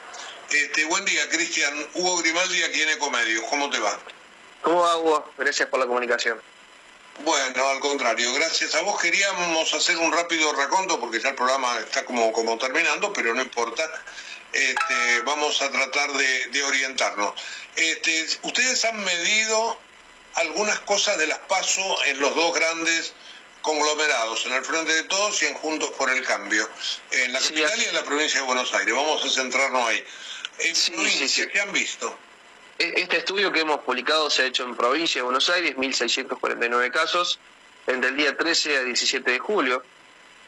Este, 0.51 0.85
buen 0.87 1.05
día, 1.05 1.29
Cristian. 1.29 1.73
Hugo 1.95 2.19
Grimaldi 2.19 2.63
aquí 2.63 2.83
en 2.83 2.91
Ecomedios. 2.91 3.45
¿Cómo 3.49 3.71
te 3.71 3.79
va? 3.79 3.99
¿Cómo 4.63 4.81
va, 4.81 4.97
Hugo? 4.99 5.33
Gracias 5.39 5.69
por 5.69 5.79
la 5.81 5.87
comunicación. 5.87 6.41
Bueno, 7.25 7.69
al 7.69 7.81
contrario, 7.81 8.33
gracias 8.35 8.75
a 8.75 8.83
vos. 8.83 9.01
Queríamos 9.01 9.73
hacer 9.75 9.97
un 9.99 10.13
rápido 10.13 10.53
raconto 10.55 10.99
porque 10.99 11.21
ya 11.21 11.31
el 11.31 11.35
programa 11.35 11.79
está 11.79 12.05
como, 12.05 12.33
como 12.33 12.57
terminando, 12.59 13.13
pero 13.13 13.35
no 13.35 13.43
importa. 13.43 13.89
Este, 14.53 15.21
vamos 15.25 15.63
a 15.63 15.71
tratar 15.71 16.13
de, 16.13 16.63
orientarnos. 16.65 17.35
Este, 17.77 18.27
ustedes 18.43 18.85
han 18.85 19.03
medido 19.05 19.79
algunas 20.35 20.79
cosas 20.81 21.19
de 21.19 21.27
las 21.27 21.39
PASO 21.41 22.05
en 22.07 22.21
los 22.21 22.35
dos 22.35 22.55
grandes 22.55 23.13
conglomerados, 23.63 24.47
en 24.47 24.53
el 24.53 24.65
Frente 24.65 24.93
de 24.93 25.03
Todos 25.05 25.43
y 25.43 25.47
en 25.47 25.55
Juntos 25.55 25.91
por 25.97 26.11
el 26.11 26.25
Cambio, 26.25 26.69
en 27.11 27.33
la 27.33 27.41
capital 27.41 27.81
y 27.81 27.85
en 27.85 27.95
la 27.95 28.05
provincia 28.05 28.41
de 28.41 28.47
Buenos 28.47 28.73
Aires. 28.75 28.95
Vamos 28.95 29.25
a 29.25 29.29
centrarnos 29.29 29.87
ahí. 29.87 30.05
En 30.59 30.95
provincia, 30.95 31.49
¿qué 31.51 31.61
han 31.61 31.73
visto? 31.73 32.17
E, 32.79 32.95
este 32.97 33.19
estudio 33.19 33.53
que 33.53 33.61
hemos 33.61 33.81
publicado 33.81 34.31
se 34.31 34.43
ha 34.43 34.47
hecho 34.47 34.65
en 34.65 34.77
provincia 34.77 35.21
de 35.21 35.25
Buenos 35.25 35.49
Aires, 35.51 35.77
1.649 35.77 36.91
casos, 36.91 37.39
entre 37.87 38.11
el 38.11 38.17
día 38.17 38.37
13 38.37 38.79
a 38.79 38.85
17 38.85 39.31
de 39.31 39.39
julio 39.39 39.83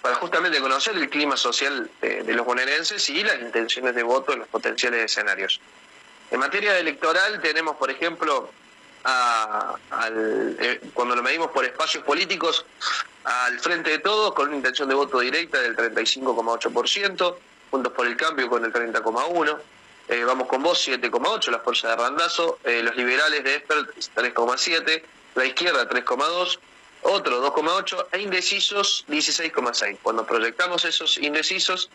para 0.02 0.16
justamente 0.16 0.60
conocer 0.60 0.96
el 0.96 1.08
clima 1.08 1.36
social 1.36 1.88
de, 2.00 2.24
los 2.34 2.44
bonaerenses 2.44 3.08
y 3.08 3.22
las 3.22 3.40
intenciones 3.40 3.94
de 3.94 4.02
voto 4.02 4.32
en 4.32 4.40
los 4.40 4.48
potenciales 4.48 5.04
escenarios. 5.04 5.60
En 6.30 6.40
materia 6.40 6.76
electoral 6.76 7.40
tenemos, 7.40 7.76
por 7.76 7.88
ejemplo, 7.88 8.50
eh, 9.04 10.80
cuando 10.92 11.14
lo 11.14 11.22
medimos 11.22 11.52
por 11.52 11.64
espacios 11.64 12.02
políticos, 12.02 12.66
al 13.22 13.60
frente 13.60 13.90
de 13.90 13.98
todos 14.00 14.34
con 14.34 14.48
una 14.48 14.56
intención 14.56 14.88
de 14.88 14.96
voto 14.96 15.20
directa 15.20 15.60
del 15.60 15.76
35,8%, 15.76 17.36
Juntos 17.70 17.92
por 17.94 18.06
el 18.06 18.16
Cambio 18.18 18.50
con 18.50 18.64
el 18.64 18.72
30,1%, 18.72 19.58
eh, 20.08 20.24
vamos 20.24 20.46
con 20.46 20.62
vos 20.62 20.86
7,8%, 20.86 21.50
la 21.50 21.60
fuerza 21.60 21.88
de 21.88 21.96
Randazo, 21.96 22.58
eh, 22.64 22.82
los 22.82 22.96
liberales 22.96 23.44
de 23.44 23.54
Espert 23.54 23.88
3,7%, 24.14 25.02
la 25.36 25.44
izquierda 25.46 25.88
3,2%, 25.88 26.58
otro 27.02 27.42
2,8 27.54 28.06
e 28.12 28.20
indecisos 28.20 29.04
16,6. 29.08 29.98
Cuando 30.02 30.24
proyectamos 30.24 30.84
esos 30.84 31.18
indecisos, 31.18 31.90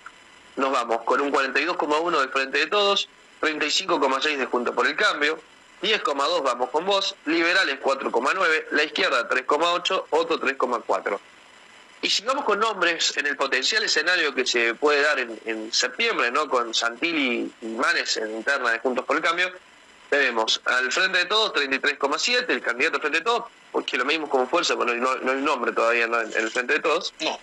nos 0.56 0.72
vamos 0.72 1.02
con 1.04 1.22
un 1.22 1.32
42,1 1.32 2.20
del 2.20 2.30
Frente 2.30 2.58
de 2.60 2.68
Todos, 2.68 3.10
35,6 3.42 4.38
de 4.38 4.46
Junto 4.46 4.74
por 4.74 4.88
el 4.88 4.96
Cambio, 4.96 5.40
10,2 5.82 6.44
vamos 6.44 6.70
con 6.72 6.86
vos, 6.86 7.16
liberales 7.26 7.80
4,9, 7.80 8.66
la 8.72 8.84
izquierda 8.84 9.30
3,8, 9.30 10.06
otro 10.10 10.40
3,4. 10.40 11.20
Y 12.02 12.10
si 12.10 12.24
vamos 12.24 12.46
con 12.46 12.60
nombres 12.60 13.16
en 13.18 13.28
el 13.28 13.36
potencial 13.36 13.84
escenario 13.84 14.34
que 14.34 14.46
se 14.46 14.74
puede 14.76 15.02
dar 15.02 15.20
en, 15.20 15.74
septiembre, 15.74 16.32
¿no? 16.32 16.48
con 16.48 16.74
Santilli 16.74 17.52
y 17.62 17.66
Manes 17.68 18.18
en 18.18 18.36
interna 18.36 18.72
de 18.72 18.80
Juntos 18.80 19.06
por 19.06 19.16
el 19.18 19.24
Cambio, 19.24 19.52
tenemos 20.10 20.62
al 20.66 20.92
Frente 20.92 21.20
de 21.20 21.26
Todos 21.26 21.54
33,7, 21.54 22.50
el 22.50 22.62
candidato 22.62 22.96
al 22.96 23.02
Frente 23.02 23.20
de 23.20 23.24
Todos, 23.24 23.46
porque 23.72 23.98
lo 23.98 24.06
medimos 24.06 24.30
como 24.30 24.48
fuerza, 24.48 24.76
pero 24.78 24.94
no, 24.96 25.32
hay 25.32 25.42
nombre 25.42 25.72
todavía 25.72 26.06
en, 26.06 26.14
el 26.14 26.50
Frente 26.50 26.74
de 26.74 26.80
Todos. 26.80 27.14
No. 27.20 27.40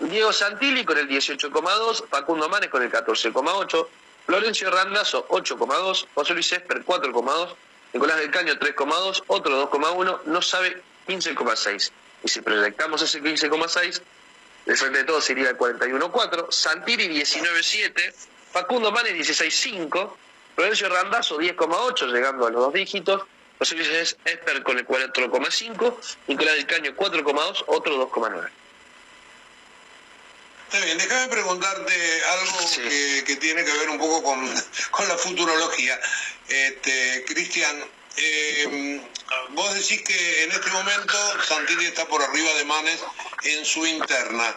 Diego 0.00 0.32
Santilli 0.32 0.84
con 0.84 0.96
el 0.96 1.08
18,2, 1.08 2.08
Facundo 2.08 2.48
Manes 2.48 2.70
con 2.70 2.82
el 2.82 2.90
14,8, 2.90 3.86
Florencio 4.26 4.70
Randazzo 4.70 5.26
8,2, 5.28 6.06
José 6.14 6.32
Luis 6.32 6.52
Esper 6.52 6.84
4,2, 6.84 7.54
Nicolás 7.92 8.16
del 8.18 8.30
Caño 8.30 8.54
3,2, 8.54 9.24
otro 9.26 9.70
2,1, 9.70 10.20
no 10.24 10.42
sabe 10.42 10.82
15,6. 11.06 11.90
Y 12.22 12.28
si 12.28 12.40
proyectamos 12.40 13.02
ese 13.02 13.22
15,6, 13.22 14.00
el 14.66 14.76
Frente 14.76 14.98
de 14.98 15.04
Todos 15.04 15.24
sería 15.24 15.50
el 15.50 15.58
41,4, 15.58 16.50
Santilli 16.50 17.08
19,7, 17.08 18.14
Facundo 18.52 18.90
Manes 18.92 19.12
16,5, 19.12 20.12
Florencio 20.60 20.90
Randazzo 20.90 21.38
10,8, 21.38 22.12
llegando 22.12 22.46
a 22.46 22.50
los 22.50 22.60
dos 22.60 22.74
dígitos, 22.74 23.22
José 23.58 23.76
Luis 23.76 24.14
Esper 24.26 24.62
con 24.62 24.76
el 24.76 24.86
4,5, 24.86 25.96
Nicolás 26.26 26.54
del 26.56 26.66
Caño 26.66 26.94
4,2, 26.94 27.64
otro 27.66 28.10
2,9. 28.10 28.50
Está 30.66 30.84
bien, 30.84 30.98
déjame 30.98 31.28
preguntarte 31.28 32.24
algo 32.24 32.58
que, 33.24 33.36
tiene 33.36 33.64
que 33.64 33.72
ver 33.72 33.88
un 33.88 33.96
poco 33.96 34.22
con, 34.22 34.44
la 35.08 35.16
futurología. 35.16 35.98
Este, 36.46 37.24
Cristian, 37.26 37.82
eh, 38.18 39.00
vos 39.52 39.72
decís 39.72 40.02
que 40.02 40.44
en 40.44 40.52
este 40.52 40.70
momento 40.72 41.16
Santilli 41.42 41.86
está 41.86 42.04
por 42.04 42.20
arriba 42.20 42.52
de 42.52 42.64
Manes 42.66 43.00
en 43.44 43.64
su 43.64 43.86
interna 43.86 44.54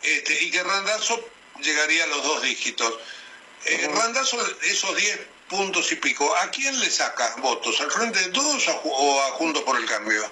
este, 0.00 0.44
y 0.44 0.50
que 0.50 0.62
Randazzo 0.62 1.22
llegaría 1.60 2.04
a 2.04 2.06
los 2.06 2.22
dos 2.22 2.40
dígitos. 2.40 2.94
Eh, 3.66 3.90
Randazzo, 3.94 4.38
esos 4.62 4.96
10 4.96 5.31
puntos 5.52 5.92
y 5.92 5.96
pico. 5.96 6.34
¿A 6.38 6.50
quién 6.50 6.80
le 6.80 6.90
saca 6.90 7.36
votos? 7.36 7.78
¿Al 7.82 7.90
frente 7.90 8.18
de 8.18 8.30
todos 8.30 8.66
o 8.84 9.22
a 9.22 9.32
Juntos 9.32 9.62
por 9.62 9.78
el 9.78 9.86
Cambio? 9.86 10.22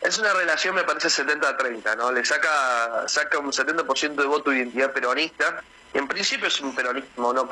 Es 0.00 0.18
una 0.18 0.32
relación, 0.32 0.74
me 0.74 0.84
parece, 0.84 1.10
70 1.10 1.48
a 1.48 1.56
30, 1.56 1.96
¿no? 1.96 2.10
Le 2.10 2.24
saca, 2.24 3.04
saca 3.06 3.38
un 3.38 3.52
70% 3.52 4.14
de 4.14 4.24
voto 4.24 4.50
de 4.50 4.58
identidad 4.58 4.92
peronista. 4.92 5.62
En 5.92 6.08
principio 6.08 6.48
es 6.48 6.60
un 6.60 6.74
peronismo 6.74 7.32
no. 7.32 7.48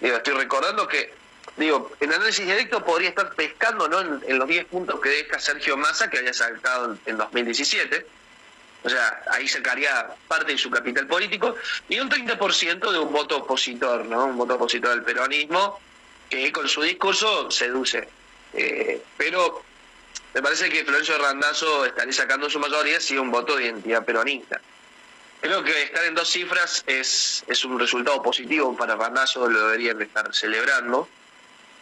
Digo, 0.00 0.16
estoy 0.16 0.34
recordando 0.34 0.86
que, 0.86 1.12
digo, 1.56 1.90
en 2.00 2.12
análisis 2.12 2.46
directo 2.46 2.84
podría 2.84 3.08
estar 3.08 3.34
pescando 3.34 3.88
¿no? 3.88 4.00
en, 4.00 4.38
los 4.38 4.48
10 4.48 4.66
puntos 4.66 5.00
que 5.00 5.08
deja 5.08 5.38
Sergio 5.38 5.76
Massa, 5.76 6.08
que 6.08 6.18
había 6.18 6.34
saltado 6.34 6.96
en 7.06 7.16
2017 7.16 8.06
o 8.84 8.88
sea, 8.90 9.22
ahí 9.30 9.48
sacaría 9.48 10.08
parte 10.28 10.52
de 10.52 10.58
su 10.58 10.70
capital 10.70 11.06
político, 11.06 11.56
y 11.88 11.98
un 11.98 12.10
30% 12.10 12.92
de 12.92 12.98
un 12.98 13.12
voto 13.12 13.38
opositor, 13.38 14.04
¿no? 14.04 14.26
Un 14.26 14.36
voto 14.36 14.56
opositor 14.56 14.92
al 14.92 15.02
peronismo, 15.02 15.80
que 16.28 16.52
con 16.52 16.68
su 16.68 16.82
discurso 16.82 17.50
seduce. 17.50 18.06
Eh, 18.52 19.02
pero 19.16 19.62
me 20.34 20.42
parece 20.42 20.68
que 20.68 20.84
Florencio 20.84 21.16
Randazzo 21.16 21.86
estaría 21.86 22.12
sacando 22.12 22.50
su 22.50 22.58
mayoría 22.58 23.00
si 23.00 23.16
un 23.16 23.30
voto 23.30 23.56
de 23.56 23.64
identidad 23.64 24.04
peronista. 24.04 24.60
Creo 25.40 25.64
que 25.64 25.84
estar 25.84 26.04
en 26.04 26.14
dos 26.14 26.28
cifras 26.28 26.84
es, 26.86 27.42
es 27.46 27.64
un 27.64 27.78
resultado 27.78 28.22
positivo 28.22 28.76
para 28.76 28.96
Randazzo, 28.96 29.48
lo 29.48 29.68
deberían 29.68 30.00
estar 30.02 30.34
celebrando. 30.34 31.08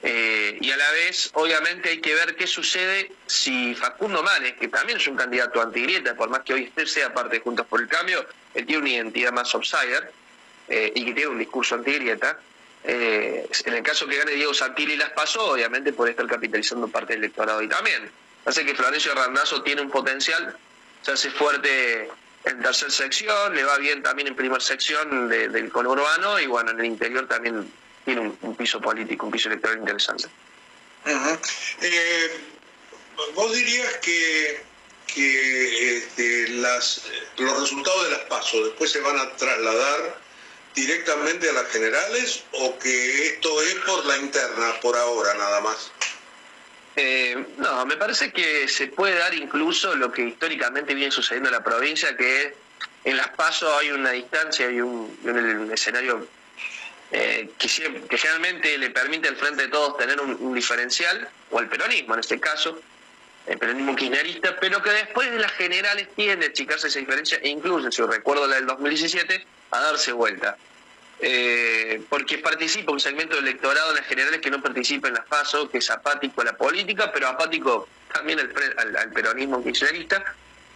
Eh, 0.05 0.59
y 0.61 0.71
a 0.71 0.77
la 0.77 0.91
vez, 0.93 1.31
obviamente, 1.35 1.91
hay 1.91 2.01
que 2.01 2.15
ver 2.15 2.35
qué 2.35 2.47
sucede 2.47 3.13
si 3.27 3.75
Facundo 3.75 4.23
Manes, 4.23 4.55
que 4.55 4.67
también 4.67 4.99
es 4.99 5.07
un 5.07 5.17
candidato 5.17 5.63
antigrieta, 5.63 6.15
por 6.17 6.29
más 6.29 6.41
que 6.41 6.55
hoy 6.55 6.73
sea 6.87 7.15
parte 7.15 7.37
de 7.37 7.43
Juntos 7.43 7.67
por 7.67 7.81
el 7.81 7.89
Cambio, 7.89 8.27
él 8.55 8.67
tiene 8.67 8.83
una 8.83 8.91
identidad 8.91 9.33
más 9.33 9.55
outsider 9.55 10.13
eh, 10.69 10.93
y 10.95 11.05
que 11.05 11.13
tiene 11.13 11.31
un 11.31 11.39
discurso 11.39 11.77
antigrieta. 11.77 12.39
Eh, 12.85 13.49
en 13.65 13.75
el 13.75 13.83
caso 13.85 14.09
que 14.09 14.17
gane 14.17 14.33
Diego 14.33 14.53
Santilli 14.53 14.97
las 14.97 15.11
pasó, 15.11 15.53
obviamente 15.53 15.93
por 15.93 16.09
estar 16.09 16.27
capitalizando 16.27 16.89
parte 16.89 17.13
del 17.13 17.23
electorado 17.25 17.63
y 17.63 17.69
también. 17.69 18.11
Hace 18.45 18.65
que 18.65 18.75
Florencio 18.75 19.15
Randazzo 19.15 19.63
tiene 19.63 19.83
un 19.83 19.91
potencial, 19.91 20.57
se 21.03 21.13
hace 21.13 21.31
fuerte 21.31 22.11
en 22.45 22.61
tercer 22.61 22.91
sección, 22.91 23.55
le 23.55 23.63
va 23.63 23.79
bien 23.79 24.03
también 24.03 24.27
en 24.27 24.35
primera 24.35 24.61
sección 24.61 25.29
del 25.29 25.71
conurbano 25.71 26.41
y 26.41 26.47
bueno, 26.47 26.73
en 26.73 26.81
el 26.81 26.87
interior 26.87 27.29
también 27.29 27.71
tiene 28.05 28.33
un, 28.41 28.57
piso 28.57 28.81
político, 28.81 29.27
un 29.27 29.33
piso 29.33 29.49
electoral 29.49 29.79
interesante. 29.79 30.29
Eh, 31.81 32.41
¿Vos 33.35 33.53
dirías 33.53 33.97
que, 33.99 34.63
que 35.07 35.97
este, 35.97 36.49
las, 36.49 37.03
los 37.39 37.61
resultados 37.61 38.05
de 38.05 38.11
las 38.11 38.21
pasos 38.21 38.65
después 38.65 38.91
se 38.91 39.01
van 39.01 39.19
a 39.19 39.31
trasladar 39.37 40.21
directamente 40.75 41.49
a 41.49 41.53
las 41.53 41.69
generales 41.69 42.45
o 42.53 42.79
que 42.79 43.27
esto 43.29 43.63
es 43.63 43.75
por 43.87 44.05
la 44.07 44.17
interna, 44.19 44.81
por 44.81 44.97
ahora 44.97 45.35
nada 45.35 45.61
más? 45.61 45.93
Eh, 46.97 47.47
no, 47.57 47.87
me 47.87 47.97
parece 47.97 48.33
que 48.33 48.69
se 48.69 48.89
puede 48.89 49.19
dar 49.19 49.33
incluso 49.35 49.95
lo 49.95 50.13
que 50.13 50.23
históricamente 50.23 50.95
viene 50.95 51.11
sucediendo 51.11 51.49
en 51.49 51.55
la 51.55 51.65
provincia, 51.65 52.17
que 52.17 52.55
en 53.05 53.17
las 53.17 53.29
pasos 53.31 53.73
hay 53.81 53.91
una 53.91 54.11
distancia 54.11 54.71
y 54.71 54.81
un, 54.81 55.19
un 55.25 55.73
escenario 55.73 56.27
eh, 57.13 57.51
que, 57.59 57.69
generalmente 57.69 58.79
le 58.79 58.89
permite 58.91 59.29
al 59.29 59.37
frente 59.37 59.65
de 59.65 59.69
todos 59.69 59.99
tener 59.99 60.19
un, 60.19 60.55
diferencial, 60.55 61.29
o 61.51 61.59
al 61.59 61.69
peronismo 61.69 62.15
en 62.15 62.21
este 62.21 62.41
caso, 62.41 62.81
el 63.47 63.59
peronismo 63.59 63.95
kirchnerista, 63.95 64.57
pero 64.59 64.83
que 64.83 64.91
después 64.91 65.31
de 65.31 65.39
las 65.39 65.53
generales 65.53 66.09
tiende 66.17 66.47
a 66.47 66.49
achicarse 66.49 66.89
esa 66.89 67.01
diferencia, 67.01 67.39
e 67.43 67.49
incluso, 67.49 67.93
si 67.93 68.03
recuerdo 68.03 68.47
la 68.47 68.57
del 68.57 68.67
2017, 68.67 69.47
a 69.73 69.81
darse 69.81 70.13
vuelta. 70.13 70.57
Eh, 71.25 72.03
porque 72.09 72.39
participa 72.39 72.91
un 72.91 72.99
segmento 72.99 73.37
del 73.37 73.47
electorado 73.47 73.91
en 73.91 73.97
las 73.97 74.07
generales 74.07 74.41
que 74.41 74.51
no 74.51 74.61
participa 74.61 75.09
en 75.09 75.15
las 75.15 75.27
PASO, 75.27 75.69
que 75.69 75.79
es 75.79 75.91
apático 75.91 76.41
a 76.41 76.45
la 76.45 76.57
política, 76.57 77.13
pero 77.13 77.29
apático 77.29 77.89
también 78.13 78.41
al, 78.41 79.13
peronismo 79.13 79.63
kirchnerista, 79.63 80.25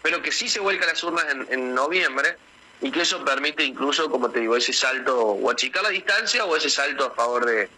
pero 0.03 0.22
que 0.22 0.31
sí 0.31 0.49
se 0.49 0.61
vuelca 0.61 0.85
a 0.85 0.88
las 0.88 1.03
urnas 1.03 1.27
en, 1.51 1.75
noviembre 1.75 2.37
y 2.80 2.90
que 2.90 3.02
eso 3.02 3.24
permite 3.24 3.64
incluso, 3.64 4.10
como 4.10 4.30
te 4.30 4.40
digo, 4.40 4.56
ese 4.56 4.72
salto 4.72 5.18
o 5.18 5.50
achicar 5.50 5.82
la 5.82 5.90
distancia 5.90 6.44
o 6.44 6.56
ese 6.56 6.70
salto 6.70 7.06
a 7.06 7.10
favor 7.10 7.46
de, 7.46 7.68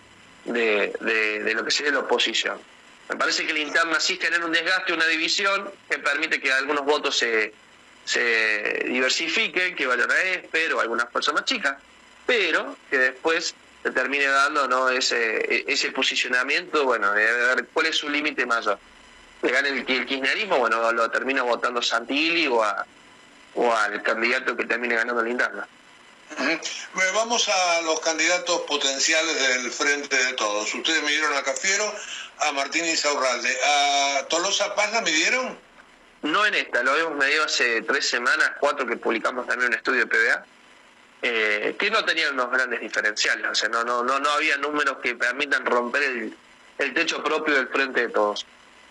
de, 0.44 1.54
lo 1.54 1.64
que 1.64 1.70
sería 1.70 1.92
la 1.92 2.00
oposición. 2.00 2.58
Me 3.08 3.16
parece 3.16 3.46
que 3.46 3.52
la 3.52 3.61
interna 3.61 4.00
sí 4.00 4.18
genera 4.20 4.44
un 4.44 4.52
desgaste, 4.52 4.92
una 4.92 5.06
división 5.06 5.70
que 5.88 5.98
permite 5.98 6.40
que 6.40 6.52
algunos 6.52 6.84
votos 6.84 7.16
se, 7.16 7.54
se 8.04 8.84
diversifiquen, 8.87 9.74
que 9.74 9.87
vayan 9.87 10.11
a 10.11 10.20
ESPER 10.20 10.74
o 10.74 10.80
algunas 10.80 11.06
personas 11.06 11.44
chicas 11.44 11.76
pero 12.28 12.76
que 12.90 12.98
después 12.98 13.54
se 13.82 13.90
termine 13.90 14.26
dando 14.26 14.68
no 14.68 14.90
ese, 14.90 15.64
ese 15.66 15.90
posicionamiento, 15.92 16.84
bueno, 16.84 17.11
de 17.14 17.24
ver 17.24 17.66
cuál 17.72 17.87
es 17.87 17.96
su 17.96 18.11
límite 18.11 18.44
mayor. 18.44 18.78
Le 19.40 19.50
gane 19.50 19.70
el, 19.70 19.87
kirchnerismo, 19.87 20.58
bueno, 20.58 20.92
lo 20.92 21.11
termina 21.11 21.42
votando 21.42 21.80
Santilli 21.80 22.46
o, 22.46 22.62
a, 22.62 22.84
o 23.54 23.72
al 23.72 24.02
candidato 24.02 24.56
que 24.56 24.64
termine 24.64 24.94
ganando 24.94 25.22
la 25.22 25.30
interna. 25.30 25.68
Vamos 27.14 27.48
a 27.48 27.80
los 27.82 28.00
candidatos 28.00 28.61
potenciales 28.62 29.48
del 29.48 29.70
Frente 29.72 30.16
de 30.16 30.32
Todos. 30.34 30.72
Ustedes 30.74 31.02
me 31.02 31.11
dieron 31.11 31.34
a 31.34 31.42
Cafiero, 31.42 31.92
a 32.40 32.52
Martín 32.52 32.84
Insaurralde. 32.84 33.56
¿A 33.64 34.26
Tolosa 34.28 34.74
Paz 34.74 34.92
la 34.92 35.00
midieron? 35.00 35.58
No 36.22 36.44
en 36.46 36.54
esta, 36.54 36.82
lo 36.82 36.92
habíamos 36.92 37.16
medido 37.16 37.44
hace 37.44 37.82
tres 37.82 38.08
semanas, 38.08 38.52
cuatro 38.61 38.87
que 38.87 38.96
publicamos 38.96 39.46
también 39.46 39.70
un 39.70 39.76
estudio 39.76 40.00
de 40.00 40.06
PBA 40.06 40.44
eh, 41.22 41.76
que 41.78 41.90
no 41.90 42.04
tenían 42.04 42.34
unos 42.34 42.50
grandes 42.50 42.80
diferenciales, 42.80 43.46
o 43.50 43.54
sea, 43.54 43.68
no, 43.68 43.84
no, 43.84 44.02
no, 44.02 44.18
no 44.18 44.30
había 44.30 44.56
números 44.56 44.98
que 45.02 45.14
permitan 45.14 45.64
romper 45.66 46.02
el, 46.02 46.37
el 46.78 46.94
techo 46.94 47.22
propio 47.22 47.54
del 47.54 47.68
frente 47.68 48.02
de 48.02 48.08
todos. 48.08 48.46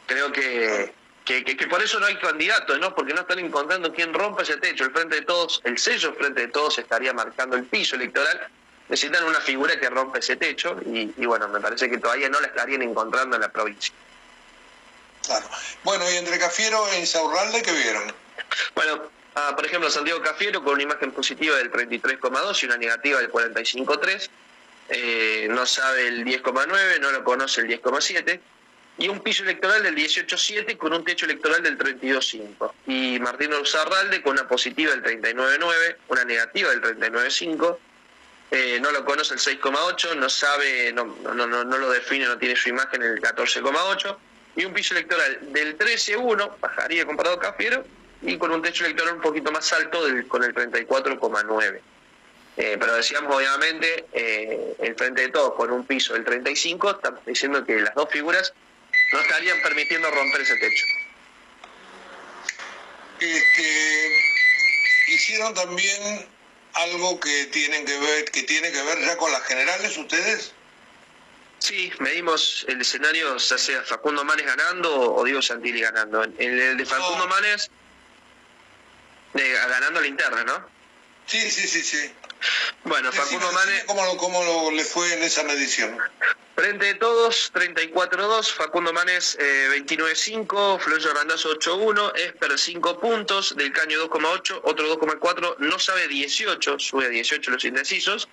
Creo 0.07 0.31
que, 0.31 0.93
que, 1.27 1.43
que, 1.43 1.67
por 1.67 1.83
eso 1.83 1.99
no 1.99 2.05
hay 2.05 2.15
candidatos, 2.17 2.79
¿no? 2.79 2.95
Porque 2.95 3.13
no 3.13 3.21
están 3.21 3.39
encontrando 3.39 3.93
quién 3.93 4.13
rompa 4.13 4.43
ese 4.43 4.57
techo. 4.57 4.85
El 4.85 4.91
frente 4.91 5.17
de 5.17 5.21
todos, 5.23 5.61
el 5.65 5.77
sello 5.77 6.13
frente 6.13 6.41
de 6.41 6.47
todos 6.47 6.77
estaría 6.79 7.11
marcando 7.13 7.57
el 7.57 7.65
piso 7.65 7.95
electoral. 7.95 8.47
Necesitan 8.87 9.25
una 9.25 9.41
figura 9.41 9.77
que 9.77 9.89
rompa 9.89 10.19
ese 10.19 10.37
techo 10.37 10.79
y, 10.85 11.13
y 11.17 11.25
bueno, 11.25 11.49
me 11.49 11.59
parece 11.59 11.89
que 11.89 11.97
todavía 11.97 12.29
no 12.29 12.39
la 12.39 12.47
estarían 12.47 12.81
encontrando 12.81 13.35
en 13.35 13.41
la 13.41 13.49
provincia. 13.49 13.93
Claro. 15.25 15.45
Bueno, 15.83 16.09
y 16.09 16.15
entre 16.15 16.39
Cafiero 16.39 16.87
e 16.93 16.99
Insaurralde, 16.99 17.61
¿qué 17.61 17.73
vieron? 17.73 18.13
Bueno, 18.73 19.09
por 19.55 19.65
ejemplo, 19.65 19.89
Santiago 19.89 20.21
Cafiero 20.21 20.63
con 20.63 20.75
una 20.75 20.83
imagen 20.83 21.11
positiva 21.11 21.57
del 21.57 21.71
33,2 21.71 22.63
y 22.63 22.65
una 22.65 22.77
negativa 22.77 23.19
del 23.19 23.29
45,3. 23.29 24.29
Eh, 24.89 25.47
no 25.49 25.65
sabe 25.65 26.07
el 26.07 26.23
10,9, 26.23 26.99
no 27.01 27.11
lo 27.11 27.23
conoce 27.25 27.61
el 27.61 27.67
10,7. 27.67 28.39
Y 28.99 29.09
un 29.09 29.19
piso 29.19 29.43
electoral 29.43 29.83
del 29.83 29.95
18,7 29.95 30.75
con 30.77 30.91
un 30.93 31.03
techo 31.03 31.25
electoral 31.25 31.61
del 31.61 31.77
32,5. 31.77 32.71
Y 32.87 33.19
Martín 33.19 33.53
Urzarralde 33.53 34.21
con 34.21 34.33
una 34.33 34.47
positiva 34.47 34.91
del 34.91 35.03
39,9, 35.03 35.95
una 36.07 36.23
negativa 36.23 36.71
del 36.71 36.81
39,5. 36.81 37.77
Eh, 38.49 38.79
no 38.81 38.91
lo 38.91 39.05
conoce 39.05 39.35
el 39.35 39.39
6,8, 39.39 40.15
no 40.15 40.29
sabe, 40.29 40.91
no, 40.93 41.15
no, 41.21 41.45
no, 41.45 41.63
no 41.63 41.77
lo 41.77 41.89
define, 41.91 42.25
no 42.25 42.37
tiene 42.37 42.55
su 42.55 42.69
imagen 42.69 43.03
el 43.03 43.21
14,8. 43.21 44.17
Y 44.55 44.65
un 44.65 44.73
piso 44.73 44.95
electoral 44.95 45.39
del 45.53 45.77
13,1, 45.77 46.59
bajaría 46.59 47.05
comparado 47.05 47.35
a 47.35 47.39
Cafiero, 47.39 47.85
y 48.21 48.37
con 48.37 48.51
un 48.51 48.61
techo 48.61 48.83
electoral 48.85 49.15
un 49.15 49.21
poquito 49.21 49.51
más 49.51 49.71
alto 49.73 50.05
del, 50.05 50.27
con 50.27 50.43
el 50.43 50.55
34,9. 50.55 51.79
Eh, 52.57 52.75
pero 52.79 52.95
decíamos, 52.95 53.35
obviamente, 53.35 54.05
eh, 54.13 54.75
el 54.79 54.95
Frente 54.95 55.21
de 55.21 55.29
Todos 55.29 55.53
con 55.53 55.71
un 55.71 55.85
piso 55.85 56.13
del 56.13 56.25
35, 56.25 56.89
estamos 56.89 57.23
diciendo 57.23 57.63
que 57.63 57.79
las 57.79 57.93
dos 57.93 58.09
figuras 58.09 58.53
no 59.13 59.19
estarían 59.19 59.61
permitiendo 59.61 60.09
romper 60.11 60.41
ese 60.41 60.55
techo. 60.57 60.85
Este, 63.19 64.17
hicieron 65.07 65.53
también 65.53 66.27
algo 66.73 67.19
que 67.19 67.45
tienen 67.47 67.85
que 67.85 67.97
ver 67.97 68.25
que 68.25 68.43
tiene 68.43 68.71
que 68.71 68.83
ver 68.83 68.99
ya 68.99 69.17
con 69.17 69.31
las 69.31 69.41
generales 69.45 69.97
ustedes 69.97 70.51
sí 71.57 71.91
medimos 71.97 72.63
el 72.67 72.81
escenario 72.81 73.35
ya 73.37 73.57
sea 73.57 73.81
Facundo 73.81 74.23
Manes 74.23 74.45
ganando 74.45 75.15
o 75.15 75.23
Diego 75.23 75.41
Santilli 75.41 75.81
ganando 75.81 76.23
en 76.23 76.35
el 76.37 76.77
de 76.77 76.85
Facundo 76.85 77.27
Manes 77.27 77.71
ganando 79.33 80.01
la 80.01 80.07
interna, 80.07 80.43
¿no? 80.43 80.76
Sí, 81.27 81.51
sí, 81.51 81.67
sí, 81.67 81.81
sí. 81.81 82.11
Bueno, 82.85 83.11
Facundo 83.11 83.51
Manes... 83.51 83.83
¿Cómo, 83.85 84.71
le 84.71 84.83
fue 84.85 85.13
en 85.13 85.23
esa 85.23 85.43
medición? 85.43 85.97
Frente 86.55 86.85
de 86.85 86.93
todos, 86.95 87.51
34-2, 87.53 88.53
Facundo 88.53 88.93
Manes 88.93 89.37
eh, 89.39 89.67
29-5, 89.73 90.79
Florencio 90.79 91.13
Randazzo 91.13 91.53
8-1, 91.59 92.15
Esper 92.15 92.57
5 92.57 92.99
puntos, 92.99 93.55
Del 93.57 93.73
Caño 93.73 94.07
2,8, 94.09 94.61
otro 94.63 94.97
2,4, 94.97 95.57
no 95.59 95.77
sabe 95.77 96.07
18, 96.07 96.79
sube 96.79 97.05
a 97.05 97.09
18 97.09 97.51
los 97.51 97.65
indecisos. 97.65 98.29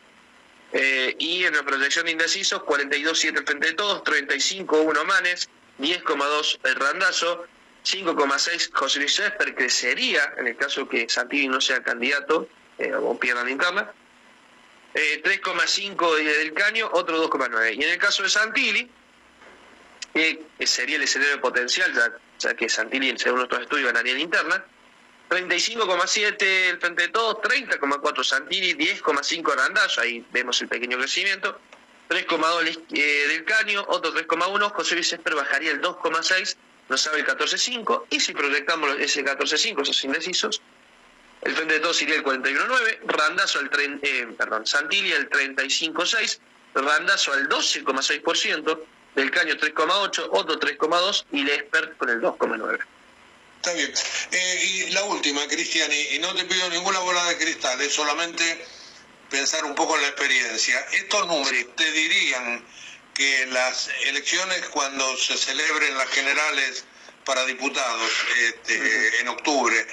Eh, 0.73 1.17
y 1.19 1.45
en 1.45 1.55
la 1.55 1.65
proyección 1.65 2.07
de 2.07 2.13
indecisos, 2.13 2.63
42-7 2.63 3.39
el 3.39 3.45
frente 3.45 3.67
de 3.69 3.73
todos, 3.75 4.03
35-1 4.05 5.05
Manes, 5.05 5.49
10,2 5.81 6.61
el 6.63 6.75
Randazo, 6.77 7.47
5,6 7.85 8.71
José 8.73 9.01
Luis 9.01 9.19
Esper, 9.19 9.55
crecería 9.55 10.33
en 10.39 10.47
el 10.47 10.57
caso 10.57 10.89
que 10.89 11.09
Santilli 11.09 11.49
no 11.49 11.61
sea 11.61 11.83
candidato 11.83 12.49
eh, 12.79 12.95
o 12.95 13.19
pierda 13.19 13.45
la 13.45 13.51
interna. 13.51 13.93
3,5 14.95 16.19
eh, 16.19 16.23
del 16.23 16.53
Caño, 16.53 16.89
otro 16.93 17.29
2,9. 17.29 17.75
Y 17.75 17.83
en 17.83 17.91
el 17.91 17.99
caso 17.99 18.23
de 18.23 18.29
Santilli, 18.29 18.89
que 20.13 20.47
sería 20.61 20.97
el 20.97 21.03
escenario 21.03 21.41
potencial, 21.41 21.93
ya, 22.39 22.55
que 22.55 22.69
Santilli, 22.69 23.19
según 23.19 23.39
nuestros 23.39 23.63
estudios, 23.63 23.87
ganaría 23.87 24.15
la 24.15 24.21
interna, 24.21 24.65
35,7 25.29 26.43
el 26.43 26.79
frente 26.79 27.03
de 27.03 27.09
todos, 27.09 27.37
30,4 27.39 28.25
Santilli, 28.25 28.75
10,5 28.75 29.57
Randazzo, 29.57 30.01
ahí 30.01 30.25
vemos 30.31 30.61
el 30.63 30.69
pequeño 30.69 30.97
crecimiento, 30.99 31.59
3,2 32.09 32.83
eh, 32.93 33.27
del 33.29 33.45
Caño, 33.45 33.85
otro 33.89 34.15
3,1, 34.15 34.71
José 34.73 34.95
Luis 34.95 35.17
bajaría 35.25 35.73
el 35.73 35.81
2,6 35.81 36.57
no 36.89 36.99
sabe 36.99 37.21
el 37.21 37.27
14.5, 37.27 38.05
y 38.11 38.21
si 38.21 38.35
proyectamos 38.35 38.97
ese 38.99 39.25
14.5, 39.25 39.83
esos 39.83 40.05
indecisos, 40.05 40.61
el 41.45 41.55
frente 41.55 41.75
de 41.75 41.81
todos 41.81 42.01
iría 42.03 42.17
el 42.17 42.25
41.9, 42.25 42.99
Randazo 43.07 43.59
al 43.59 43.71
eh, 44.03 44.29
perdón, 44.37 44.67
Santilli 44.67 45.13
al 45.13 45.29
35.6, 45.29 46.39
Randazo 46.75 47.33
al 47.33 47.49
12,6%, 47.49 48.85
del 49.15 49.31
Caño 49.31 49.55
3,8, 49.55 50.29
otro 50.33 50.59
3,2 50.59 51.27
y 51.33 51.45
Lesper 51.45 51.95
con 51.97 52.11
el 52.11 52.21
2,9. 52.21 52.79
Está 53.57 53.73
bien. 53.73 53.93
Eh, 54.33 54.61
y 54.63 54.91
la 54.91 55.05
última, 55.05 55.47
Cristian, 55.47 55.91
y, 55.93 56.19
no 56.19 56.35
te 56.35 56.45
pido 56.45 56.69
ninguna 56.71 56.99
bola 57.01 57.25
de 57.27 57.39
cristal, 57.39 57.81
es 57.81 57.95
solamente 57.95 58.67
pensar 59.31 59.65
un 59.65 59.75
poco 59.75 59.97
en 59.97 60.03
la 60.03 60.09
experiencia. 60.09 60.79
Estos 60.93 61.27
números 61.27 61.65
te 61.77 61.91
dirían 61.93 62.65
que 63.15 63.47
las 63.47 63.89
elecciones 64.07 64.69
cuando 64.71 65.17
se 65.17 65.37
celebren 65.37 65.97
las 65.97 66.09
generales 66.09 66.85
para 67.25 67.45
diputados 67.47 68.11
este, 68.43 69.21
en 69.21 69.29
octubre, 69.29 69.87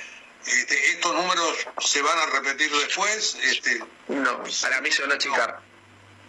este, 0.45 0.89
¿estos 0.91 1.13
números 1.13 1.67
se 1.79 2.01
van 2.01 2.17
a 2.17 2.25
repetir 2.37 2.71
después? 2.71 3.37
Este, 3.43 3.83
no, 4.07 4.43
para 4.61 4.81
mí 4.81 4.91
se 4.91 5.01
van 5.01 5.11
a 5.11 5.15
achicar. 5.15 5.59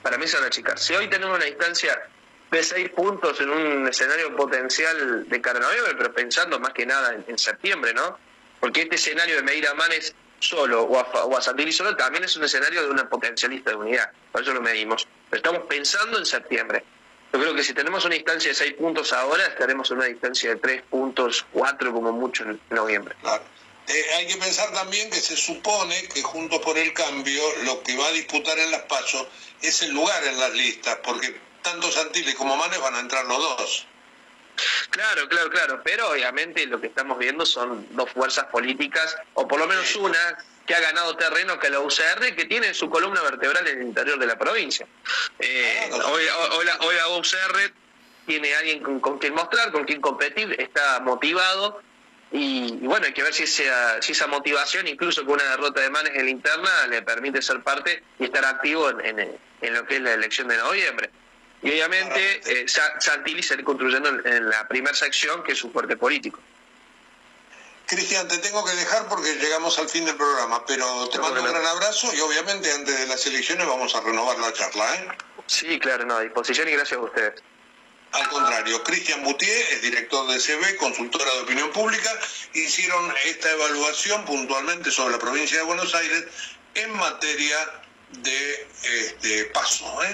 Para 0.03 0.19
mí 0.19 0.27
se 0.27 0.37
van 0.37 0.45
a 0.45 0.47
achicar. 0.49 0.79
Si 0.79 0.95
hoy 0.95 1.09
tenemos 1.09 1.37
una 1.37 1.47
instancia 1.47 2.09
de 2.51 2.63
seis 2.63 2.91
puntos 2.91 3.41
en 3.41 3.51
un 3.51 3.89
escenario 3.89 4.37
potencial 4.37 5.27
de 5.29 5.39
noviembre, 5.39 5.95
pero 5.97 6.13
pensando 6.13 6.61
más 6.61 6.73
que 6.73 6.85
nada 6.85 7.17
en, 7.27 7.39
septiembre, 7.39 7.95
¿no? 7.95 8.19
Porque 8.61 8.83
este 8.83 8.97
escenario 8.97 9.37
de 9.37 9.43
medir 9.43 9.67
a 9.67 9.75
Manes 9.75 10.15
solo 10.39 10.83
o 10.83 10.99
a, 10.99 11.03
o 11.25 11.37
a 11.37 11.41
Santilli 11.41 11.73
solo 11.73 11.97
también 11.97 12.25
es 12.25 12.37
un 12.37 12.45
escenario 12.45 12.83
de 12.83 12.91
una 12.91 13.09
potencialista 13.09 13.71
de 13.71 13.77
unidad. 13.77 14.11
Por 14.31 14.43
eso 14.43 14.53
lo 14.53 14.61
medimos. 14.61 15.09
Pero 15.31 15.39
estamos 15.39 15.63
pensando 15.67 16.19
en 16.19 16.27
septiembre. 16.27 16.85
Yo 17.33 17.41
creo 17.41 17.55
que 17.55 17.63
si 17.63 17.73
tenemos 17.73 18.05
una 18.05 18.15
distancia 18.15 18.51
de 18.51 18.55
seis 18.55 18.75
puntos 18.75 19.13
ahora, 19.15 19.47
estaremos 19.47 19.91
en 19.91 19.97
una 19.97 20.07
distancia 20.07 20.51
de 20.51 20.57
tres 20.57 20.83
puntos, 20.83 21.47
cuatro 21.51 21.91
como 21.91 22.13
mucho 22.13 22.45
en 22.45 22.61
noviembre. 22.69 23.17
Claro. 23.23 23.43
Eh, 23.93 24.07
hay 24.17 24.27
que 24.27 24.37
pensar 24.37 24.73
también 24.73 25.11
que 25.11 25.21
se 25.21 25.37
supone 25.37 26.09
que 26.09 26.23
junto 26.23 26.61
por 26.63 26.79
el 26.79 26.95
cambio 26.95 27.43
lo 27.65 27.83
que 27.83 27.97
va 27.97 28.07
a 28.07 28.13
disputar 28.13 28.59
en 28.59 28.71
las 28.71 28.83
pasos 28.83 29.27
es 29.61 29.83
el 29.83 29.93
lugar 29.93 30.25
en 30.25 30.39
las 30.41 30.53
listas, 30.55 30.99
porque 31.05 31.39
tanto 31.61 31.93
Santilli 31.93 32.33
como 32.33 32.57
Manes 32.57 32.81
van 32.81 32.95
a 32.95 33.01
entrar 33.01 33.25
los 33.27 33.39
dos. 33.39 33.87
Claro, 34.91 35.29
claro, 35.29 35.51
claro, 35.51 35.81
pero 35.85 36.11
obviamente 36.11 36.67
lo 36.67 36.81
que 36.81 36.87
estamos 36.87 37.19
viendo 37.19 37.45
son 37.45 37.87
dos 37.91 38.11
fuerzas 38.11 38.47
políticas, 38.47 39.17
o 39.35 39.47
por 39.47 39.59
lo 39.59 39.67
menos 39.67 39.95
una 39.97 40.39
que 40.67 40.75
ha 40.75 40.81
ganado 40.81 41.17
terreno 41.17 41.59
que 41.59 41.69
la 41.69 41.81
UCR, 41.81 42.35
que 42.35 42.47
tiene 42.47 42.73
su 42.73 42.89
columna 42.89 43.21
vertebral 43.23 43.67
en 43.67 43.79
el 43.81 43.87
interior 43.89 44.19
de 44.19 44.27
la 44.27 44.39
provincia. 44.39 44.87
Eh, 45.39 45.91
ah, 45.93 46.07
hoy, 46.07 46.25
hoy, 46.53 46.95
la, 46.95 47.09
UCR 47.09 47.73
tiene 48.27 48.55
alguien 48.55 48.83
con, 48.83 49.01
con, 49.01 49.19
quien 49.19 49.35
mostrar, 49.35 49.71
con 49.73 49.85
quien 49.85 50.01
competir, 50.01 50.55
está 50.59 51.01
motivado 51.01 51.83
y, 52.33 52.79
bueno, 52.87 53.05
hay 53.05 53.13
que 53.13 53.23
ver 53.23 53.35
si 53.35 53.43
esa, 53.43 54.01
si 54.01 54.13
esa 54.13 54.27
motivación, 54.27 54.89
incluso 54.89 55.23
con 55.27 55.35
una 55.35 55.45
derrota 55.51 55.83
de 55.83 55.91
Manes 55.91 56.13
en 56.15 56.25
la 56.25 56.31
interna, 56.31 56.87
le 56.89 57.03
permite 57.03 57.43
ser 57.43 57.63
parte 57.63 58.03
y 58.19 58.25
estar 58.25 58.43
activo 58.47 58.89
en, 58.89 59.39
en, 59.61 59.75
lo 59.75 59.87
que 59.87 59.97
es 59.97 60.01
la 60.01 60.15
elección 60.15 60.49
de 60.49 60.57
noviembre. 60.57 61.11
Y 61.61 61.71
obviamente 61.71 62.41
eh, 62.47 62.67
Santilli 62.67 63.43
se 63.43 63.63
construyendo 63.63 64.09
en, 64.09 64.49
la 64.49 64.67
primera 64.67 64.95
sección, 64.95 65.45
que 65.45 65.53
es 65.53 65.59
su 65.59 65.71
fuerte 65.71 65.97
político. 65.99 66.41
Cristian, 67.87 68.27
te 68.27 68.39
tengo 68.39 68.65
que 68.65 68.73
dejar 68.73 69.07
porque 69.09 69.35
llegamos 69.35 69.79
al 69.79 69.89
fin 69.91 70.07
del 70.07 70.17
programa, 70.17 70.65
pero 70.65 71.09
te 71.11 71.19
mando 71.19 71.43
un 71.43 71.51
gran 71.51 71.67
abrazo 71.67 72.15
y 72.15 72.21
obviamente 72.21 72.73
antes 72.73 72.99
de 72.99 73.07
las 73.09 73.27
elecciones 73.27 73.67
vamos 73.67 73.95
a 73.95 74.01
renovar 74.01 74.39
la 74.39 74.51
charla. 74.55 74.95
¿eh? 74.95 75.09
Sí, 75.47 75.79
claro, 75.79 76.07
no, 76.07 76.17
a 76.17 76.23
disposición 76.23 76.67
y 76.69 76.73
gracias 76.73 76.99
a 76.99 77.03
ustedes. 77.03 77.43
Al 78.13 78.29
contrario, 78.29 78.83
Cristian 78.83 79.23
Boutier 79.25 79.67
es 79.73 79.83
director 79.83 80.31
de 80.31 80.39
CB, 80.39 80.77
consultora 80.77 81.33
de 81.35 81.41
opinión 81.41 81.71
pública, 81.73 82.11
hicieron 82.53 83.13
esta 83.25 83.51
evaluación 83.51 84.25
puntualmente 84.27 84.91
sobre 84.91 85.13
la 85.13 85.19
provincia 85.19 85.57
de 85.59 85.65
Buenos 85.65 85.95
Aires 85.95 86.25
en 86.75 86.93
materia 86.97 87.57
de 88.19 88.69
este, 88.83 89.45
paso. 89.47 90.03
¿eh? 90.05 90.09